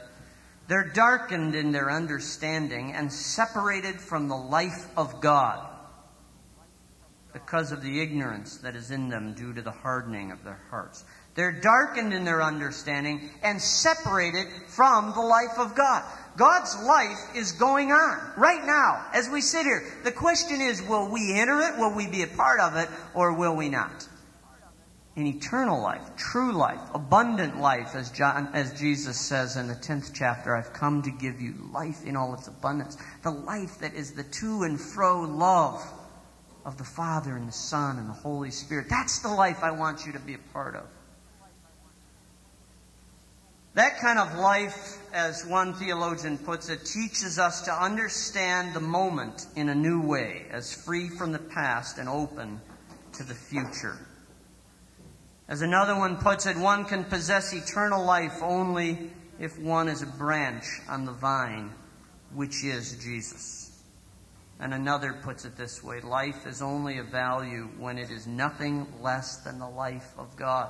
They're 0.67 0.89
darkened 0.89 1.55
in 1.55 1.71
their 1.71 1.89
understanding 1.89 2.93
and 2.93 3.11
separated 3.11 4.01
from 4.01 4.27
the 4.27 4.35
life 4.35 4.87
of 4.97 5.21
God 5.21 5.68
because 7.33 7.71
of 7.71 7.81
the 7.81 8.01
ignorance 8.01 8.57
that 8.57 8.75
is 8.75 8.91
in 8.91 9.09
them 9.09 9.33
due 9.33 9.53
to 9.53 9.61
the 9.61 9.71
hardening 9.71 10.31
of 10.31 10.43
their 10.43 10.59
hearts. 10.69 11.03
They're 11.35 11.51
darkened 11.51 12.13
in 12.13 12.25
their 12.25 12.41
understanding 12.41 13.29
and 13.43 13.61
separated 13.61 14.47
from 14.67 15.13
the 15.13 15.21
life 15.21 15.57
of 15.57 15.75
God. 15.75 16.03
God's 16.37 16.75
life 16.83 17.35
is 17.35 17.51
going 17.53 17.91
on 17.91 18.33
right 18.35 18.65
now 18.65 19.05
as 19.13 19.29
we 19.29 19.41
sit 19.41 19.63
here. 19.65 19.83
The 20.03 20.11
question 20.11 20.61
is 20.61 20.81
will 20.81 21.09
we 21.11 21.39
enter 21.39 21.59
it? 21.61 21.77
Will 21.77 21.95
we 21.95 22.07
be 22.07 22.23
a 22.23 22.27
part 22.27 22.59
of 22.59 22.75
it? 22.75 22.89
Or 23.13 23.33
will 23.33 23.55
we 23.55 23.69
not? 23.69 24.07
In 25.15 25.27
eternal 25.27 25.81
life, 25.81 26.01
true 26.15 26.53
life, 26.53 26.79
abundant 26.93 27.59
life, 27.59 27.93
as, 27.93 28.09
John, 28.09 28.49
as 28.53 28.79
Jesus 28.79 29.19
says 29.19 29.57
in 29.57 29.67
the 29.67 29.75
10th 29.75 30.11
chapter, 30.13 30.55
I've 30.55 30.71
come 30.71 31.01
to 31.01 31.11
give 31.11 31.41
you 31.41 31.55
life 31.73 32.05
in 32.05 32.15
all 32.15 32.33
its 32.33 32.47
abundance. 32.47 32.97
The 33.23 33.31
life 33.31 33.79
that 33.79 33.93
is 33.93 34.13
the 34.13 34.23
to 34.23 34.63
and 34.63 34.79
fro 34.79 35.21
love 35.21 35.85
of 36.69 36.77
the 36.77 36.83
Father 36.83 37.35
and 37.35 37.47
the 37.47 37.51
Son 37.51 37.97
and 37.97 38.07
the 38.07 38.13
Holy 38.13 38.51
Spirit. 38.51 38.85
That's 38.91 39.19
the 39.19 39.29
life 39.29 39.63
I 39.63 39.71
want 39.71 40.05
you 40.05 40.13
to 40.13 40.19
be 40.19 40.35
a 40.35 40.53
part 40.53 40.75
of. 40.75 40.83
That 43.73 43.97
kind 43.97 44.19
of 44.19 44.37
life, 44.37 44.99
as 45.11 45.47
one 45.47 45.73
theologian 45.73 46.37
puts 46.37 46.69
it, 46.69 46.85
teaches 46.85 47.39
us 47.39 47.63
to 47.63 47.73
understand 47.73 48.75
the 48.75 48.81
moment 48.81 49.47
in 49.55 49.69
a 49.69 49.73
new 49.73 49.99
way, 49.99 50.45
as 50.51 50.71
free 50.71 51.09
from 51.09 51.31
the 51.31 51.39
past 51.39 51.97
and 51.97 52.07
open 52.07 52.61
to 53.13 53.23
the 53.23 53.33
future. 53.33 53.97
As 55.47 55.63
another 55.63 55.97
one 55.97 56.17
puts 56.17 56.45
it, 56.45 56.55
one 56.55 56.85
can 56.85 57.03
possess 57.03 57.51
eternal 57.51 58.05
life 58.05 58.43
only 58.43 59.09
if 59.39 59.57
one 59.57 59.87
is 59.87 60.03
a 60.03 60.07
branch 60.07 60.65
on 60.87 61.05
the 61.05 61.13
vine, 61.13 61.71
which 62.35 62.63
is 62.63 62.95
Jesus. 63.03 63.68
And 64.59 64.73
another 64.73 65.13
puts 65.13 65.45
it 65.45 65.55
this 65.55 65.83
way 65.83 66.01
life 66.01 66.45
is 66.45 66.61
only 66.61 66.97
of 66.97 67.07
value 67.07 67.69
when 67.77 67.97
it 67.97 68.11
is 68.11 68.27
nothing 68.27 68.87
less 69.01 69.37
than 69.37 69.59
the 69.59 69.69
life 69.69 70.13
of 70.17 70.35
God. 70.35 70.69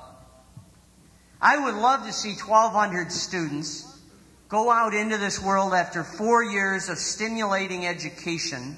I 1.40 1.58
would 1.58 1.74
love 1.74 2.06
to 2.06 2.12
see 2.12 2.34
1,200 2.34 3.10
students 3.10 3.98
go 4.48 4.70
out 4.70 4.94
into 4.94 5.16
this 5.16 5.42
world 5.42 5.72
after 5.72 6.04
four 6.04 6.44
years 6.44 6.88
of 6.88 6.98
stimulating 6.98 7.86
education, 7.86 8.76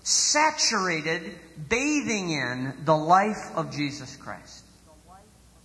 saturated, 0.00 1.38
bathing 1.68 2.30
in 2.30 2.74
the 2.84 2.96
life 2.96 3.50
of 3.56 3.72
Jesus 3.72 4.16
Christ 4.16 4.59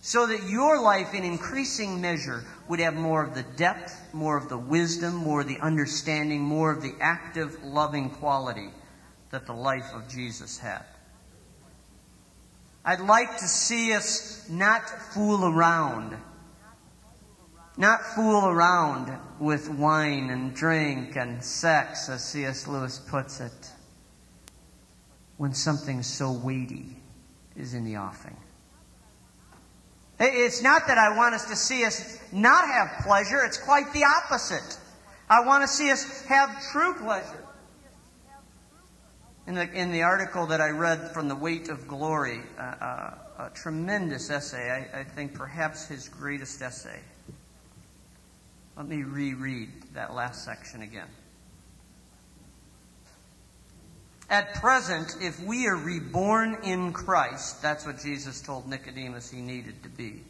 so 0.06 0.24
that 0.24 0.48
your 0.48 0.80
life 0.80 1.14
in 1.14 1.24
increasing 1.24 2.00
measure 2.00 2.44
would 2.68 2.78
have 2.78 2.94
more 2.94 3.24
of 3.24 3.34
the 3.34 3.42
depth, 3.56 4.00
more 4.12 4.36
of 4.36 4.48
the 4.48 4.56
wisdom, 4.56 5.16
more 5.16 5.40
of 5.40 5.48
the 5.48 5.58
understanding, 5.58 6.40
more 6.40 6.70
of 6.70 6.80
the 6.80 6.94
active, 7.00 7.60
loving 7.64 8.08
quality 8.08 8.70
that 9.30 9.46
the 9.46 9.52
life 9.52 9.92
of 9.92 10.08
Jesus 10.08 10.58
had. 10.58 10.84
I'd 12.84 13.00
like 13.00 13.38
to 13.38 13.48
see 13.48 13.94
us 13.94 14.48
not 14.48 14.88
fool 14.88 15.44
around. 15.44 16.16
Not 17.76 18.00
fool 18.14 18.46
around 18.46 19.10
with 19.40 19.68
wine 19.68 20.30
and 20.30 20.54
drink 20.54 21.16
and 21.16 21.42
sex, 21.42 22.08
as 22.08 22.22
C.S. 22.22 22.68
Lewis 22.68 23.00
puts 23.00 23.40
it, 23.40 23.72
when 25.36 25.52
something 25.52 26.04
so 26.04 26.30
weighty 26.30 26.94
is 27.56 27.74
in 27.74 27.84
the 27.84 27.96
offing. 27.96 28.36
It's 30.18 30.62
not 30.62 30.86
that 30.86 30.96
I 30.96 31.14
want 31.16 31.34
us 31.34 31.44
to 31.46 31.56
see 31.56 31.84
us 31.84 32.18
not 32.32 32.66
have 32.66 33.04
pleasure, 33.04 33.44
it's 33.44 33.58
quite 33.58 33.92
the 33.92 34.04
opposite. 34.04 34.78
I 35.28 35.44
want 35.44 35.62
to 35.62 35.68
see 35.68 35.90
us 35.90 36.24
have 36.26 36.62
true 36.72 36.94
pleasure. 36.94 37.44
In 39.46 39.54
the, 39.54 39.70
in 39.72 39.92
the 39.92 40.02
article 40.02 40.46
that 40.46 40.60
I 40.60 40.70
read 40.70 41.12
from 41.12 41.28
The 41.28 41.36
Weight 41.36 41.68
of 41.68 41.86
Glory, 41.86 42.40
uh, 42.58 42.62
uh, 42.62 43.14
a 43.38 43.50
tremendous 43.54 44.28
essay, 44.30 44.88
I, 44.92 45.00
I 45.00 45.04
think 45.04 45.34
perhaps 45.34 45.86
his 45.86 46.08
greatest 46.08 46.62
essay. 46.62 46.98
Let 48.76 48.88
me 48.88 49.04
reread 49.04 49.70
that 49.94 50.14
last 50.14 50.44
section 50.44 50.82
again. 50.82 51.08
At 54.28 54.54
present, 54.54 55.16
if 55.20 55.40
we 55.44 55.68
are 55.68 55.76
reborn 55.76 56.58
in 56.64 56.92
Christ, 56.92 57.62
that's 57.62 57.86
what 57.86 58.00
Jesus 58.00 58.40
told 58.40 58.68
Nicodemus 58.68 59.30
he 59.30 59.40
needed 59.40 59.82
to 59.84 59.88
be. 59.88 60.24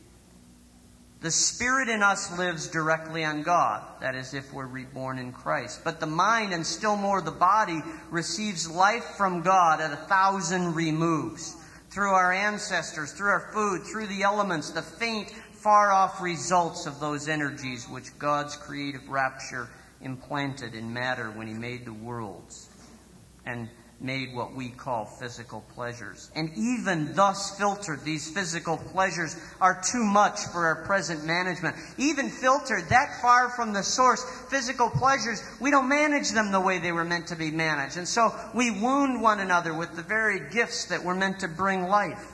The 1.23 1.31
Spirit 1.31 1.89
in 1.89 2.03
us 2.03 2.39
lives 2.39 2.69
directly 2.69 3.25
on 3.25 3.43
God, 3.43 3.83
that 4.03 4.15
is, 4.15 4.35
if 4.35 4.53
we're 4.53 4.67
reborn 4.67 5.19
in 5.19 5.33
Christ. 5.33 5.81
But 5.83 5.99
the 5.99 6.07
mind, 6.07 6.53
and 6.53 6.65
still 6.65 6.97
more 6.97 7.23
the 7.23 7.31
body, 7.31 7.81
receives 8.11 8.71
life 8.71 9.05
from 9.17 9.41
God 9.41 9.81
at 9.81 9.93
a 9.93 9.97
thousand 9.97 10.75
removes. 10.75 11.57
Through 11.89 12.11
our 12.11 12.33
ancestors, 12.33 13.13
through 13.13 13.31
our 13.31 13.51
food, 13.55 13.85
through 13.85 14.09
the 14.09 14.23
elements, 14.25 14.71
the 14.71 14.83
faint, 14.83 15.31
far 15.53 15.91
off 15.91 16.21
results 16.21 16.85
of 16.85 17.01
those 17.01 17.29
energies 17.29 17.89
which 17.89 18.17
God's 18.19 18.55
creative 18.55 19.09
rapture 19.09 19.71
implanted 20.03 20.75
in 20.75 20.93
matter 20.93 21.31
when 21.31 21.47
He 21.47 21.55
made 21.55 21.87
the 21.87 21.95
worlds. 21.95 22.69
and 23.47 23.69
made 23.99 24.35
what 24.35 24.55
we 24.55 24.69
call 24.69 25.07
physical 25.07 25.65
pleasures. 25.75 26.31
And 26.37 26.51
even 26.57 27.15
thus 27.15 27.57
filtered, 27.57 28.05
these 28.05 28.31
physical 28.31 28.77
pleasures 28.77 29.37
are 29.61 29.81
too 29.81 30.05
much 30.05 30.39
for 30.53 30.67
our 30.67 30.85
present 30.85 31.25
management. 31.25 31.77
Even 31.97 32.29
filtered 32.29 32.89
that 32.91 33.21
far 33.23 33.49
from 33.51 33.73
the 33.73 33.83
source, 33.83 34.23
physical 34.51 34.91
pleasures, 34.91 35.43
we 35.61 35.71
don't 35.71 35.89
manage 35.89 36.31
them 36.33 36.53
the 36.53 36.61
way 36.61 36.79
they 36.79 36.93
were 36.93 37.05
meant 37.05 37.29
to 37.29 37.37
be 37.37 37.51
managed. 37.51 37.97
And 37.97 38.07
so 38.07 38.35
we 38.55 38.71
wound 38.71 39.23
one 39.23 39.41
another 39.41 39.73
with 39.73 39.97
the 39.97 40.03
very 40.03 40.51
gifts 40.51 40.87
that 40.87 41.03
were 41.03 41.15
meant 41.15 41.41
to 41.41 41.49
bring 41.49 41.89
life. 41.89 42.33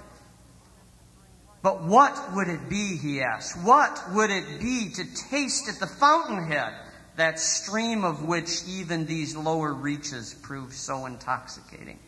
But 1.63 1.85
what 1.85 2.35
would 2.35 2.49
it 2.49 2.69
be, 2.69 2.97
he 2.97 3.23
asked? 3.23 3.57
What 3.63 3.97
would 4.13 4.31
it 4.31 4.61
be 4.61 4.91
to 4.97 5.05
taste 5.31 5.69
at 5.69 5.79
the 5.79 5.87
fountainhead? 5.87 6.75
That 7.17 7.39
stream 7.39 8.05
of 8.05 8.25
which 8.25 8.63
even 8.67 9.07
these 9.07 9.37
lower 9.37 9.73
reaches 9.73 10.35
prove 10.35 10.73
so 10.73 11.07
intoxicating. 11.07 11.99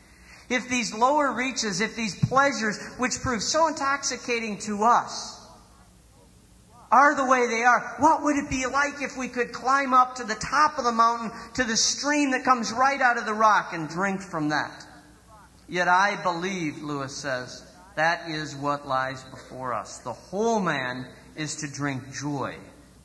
If 0.48 0.68
these 0.68 0.94
lower 0.94 1.32
reaches, 1.32 1.80
if 1.80 1.96
these 1.96 2.18
pleasures, 2.26 2.78
which 2.98 3.20
prove 3.22 3.42
so 3.42 3.68
intoxicating 3.68 4.58
to 4.60 4.84
us, 4.84 5.40
are 6.92 7.14
the 7.14 7.24
way 7.24 7.46
they 7.48 7.62
are, 7.62 7.96
what 7.98 8.22
would 8.22 8.36
it 8.36 8.48
be 8.48 8.66
like 8.66 9.02
if 9.02 9.16
we 9.16 9.28
could 9.28 9.52
climb 9.52 9.92
up 9.92 10.14
to 10.16 10.24
the 10.24 10.36
top 10.36 10.78
of 10.78 10.84
the 10.84 10.92
mountain 10.92 11.32
to 11.54 11.64
the 11.64 11.76
stream 11.76 12.30
that 12.30 12.44
comes 12.44 12.72
right 12.72 13.00
out 13.00 13.18
of 13.18 13.26
the 13.26 13.34
rock 13.34 13.72
and 13.72 13.88
drink 13.88 14.20
from 14.20 14.50
that? 14.50 14.86
Yet 15.68 15.88
I 15.88 16.22
believe, 16.22 16.82
Lewis 16.82 17.16
says, 17.16 17.64
that 17.96 18.28
is 18.28 18.54
what 18.54 18.86
lies 18.86 19.22
before 19.24 19.72
us. 19.72 19.98
The 19.98 20.12
whole 20.12 20.60
man 20.60 21.06
is 21.36 21.56
to 21.56 21.68
drink 21.68 22.12
joy 22.12 22.56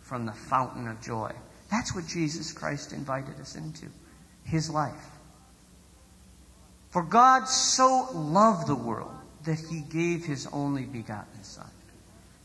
from 0.02 0.26
the 0.26 0.34
fountain 0.34 0.88
of 0.88 1.02
joy. 1.02 1.32
That's 1.70 1.94
what 1.94 2.08
Jesus 2.08 2.52
Christ 2.52 2.94
invited 2.94 3.40
us 3.40 3.56
into 3.56 3.88
his 4.44 4.70
life. 4.70 5.10
For 6.90 7.04
God 7.04 7.46
so 7.46 8.10
loved 8.14 8.68
the 8.68 8.76
world 8.76 9.14
that 9.46 9.60
he 9.60 9.82
gave 9.82 10.26
his 10.26 10.48
only 10.52 10.86
begotten 10.86 11.44
Son, 11.44 11.70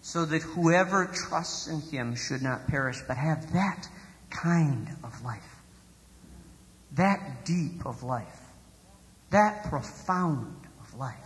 so 0.03 0.25
that 0.27 0.43
whoever 0.43 1.07
trusts 1.07 1.67
in 1.67 1.81
him 1.81 2.15
should 2.15 2.43
not 2.43 2.67
perish, 2.69 2.99
but 3.09 3.17
have 3.17 3.53
that 3.55 3.89
kind 4.31 4.89
of 5.03 5.25
life, 5.25 5.63
that 6.93 7.47
deep 7.47 7.87
of 7.87 8.03
life, 8.03 8.41
that 9.31 9.65
profound 9.71 10.55
of 10.81 10.95
life. 10.99 11.17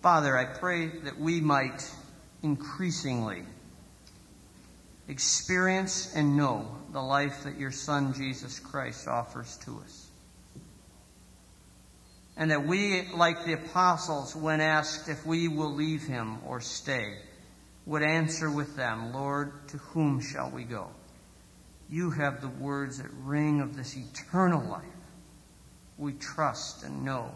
Father, 0.00 0.36
I 0.36 0.46
pray 0.46 0.86
that 1.04 1.20
we 1.20 1.40
might 1.40 1.88
increasingly 2.42 3.44
experience 5.08 6.14
and 6.14 6.36
know 6.36 6.76
the 6.92 7.02
life 7.02 7.44
that 7.44 7.58
your 7.58 7.70
Son, 7.72 8.14
Jesus 8.14 8.58
Christ, 8.58 9.08
offers 9.08 9.58
to 9.64 9.80
us. 9.84 10.08
And 12.36 12.50
that 12.50 12.66
we, 12.66 13.08
like 13.14 13.44
the 13.44 13.52
apostles, 13.54 14.34
when 14.34 14.60
asked 14.60 15.08
if 15.08 15.26
we 15.26 15.48
will 15.48 15.72
leave 15.72 16.02
him 16.02 16.38
or 16.46 16.60
stay, 16.60 17.18
would 17.84 18.02
answer 18.02 18.50
with 18.50 18.76
them, 18.76 19.12
Lord, 19.12 19.68
to 19.68 19.78
whom 19.78 20.20
shall 20.20 20.50
we 20.50 20.64
go? 20.64 20.88
You 21.90 22.10
have 22.10 22.40
the 22.40 22.48
words 22.48 22.98
that 22.98 23.10
ring 23.22 23.60
of 23.60 23.76
this 23.76 23.96
eternal 23.96 24.64
life. 24.66 24.84
We 25.98 26.14
trust 26.14 26.84
and 26.84 27.04
know 27.04 27.34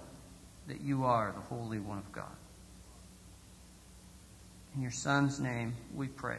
that 0.67 0.81
you 0.81 1.05
are 1.05 1.33
the 1.33 1.55
Holy 1.55 1.79
One 1.79 1.99
of 1.99 2.11
God. 2.11 2.25
In 4.75 4.83
your 4.83 4.91
Son's 4.91 5.39
name 5.41 5.75
we 5.95 6.07
pray. 6.07 6.39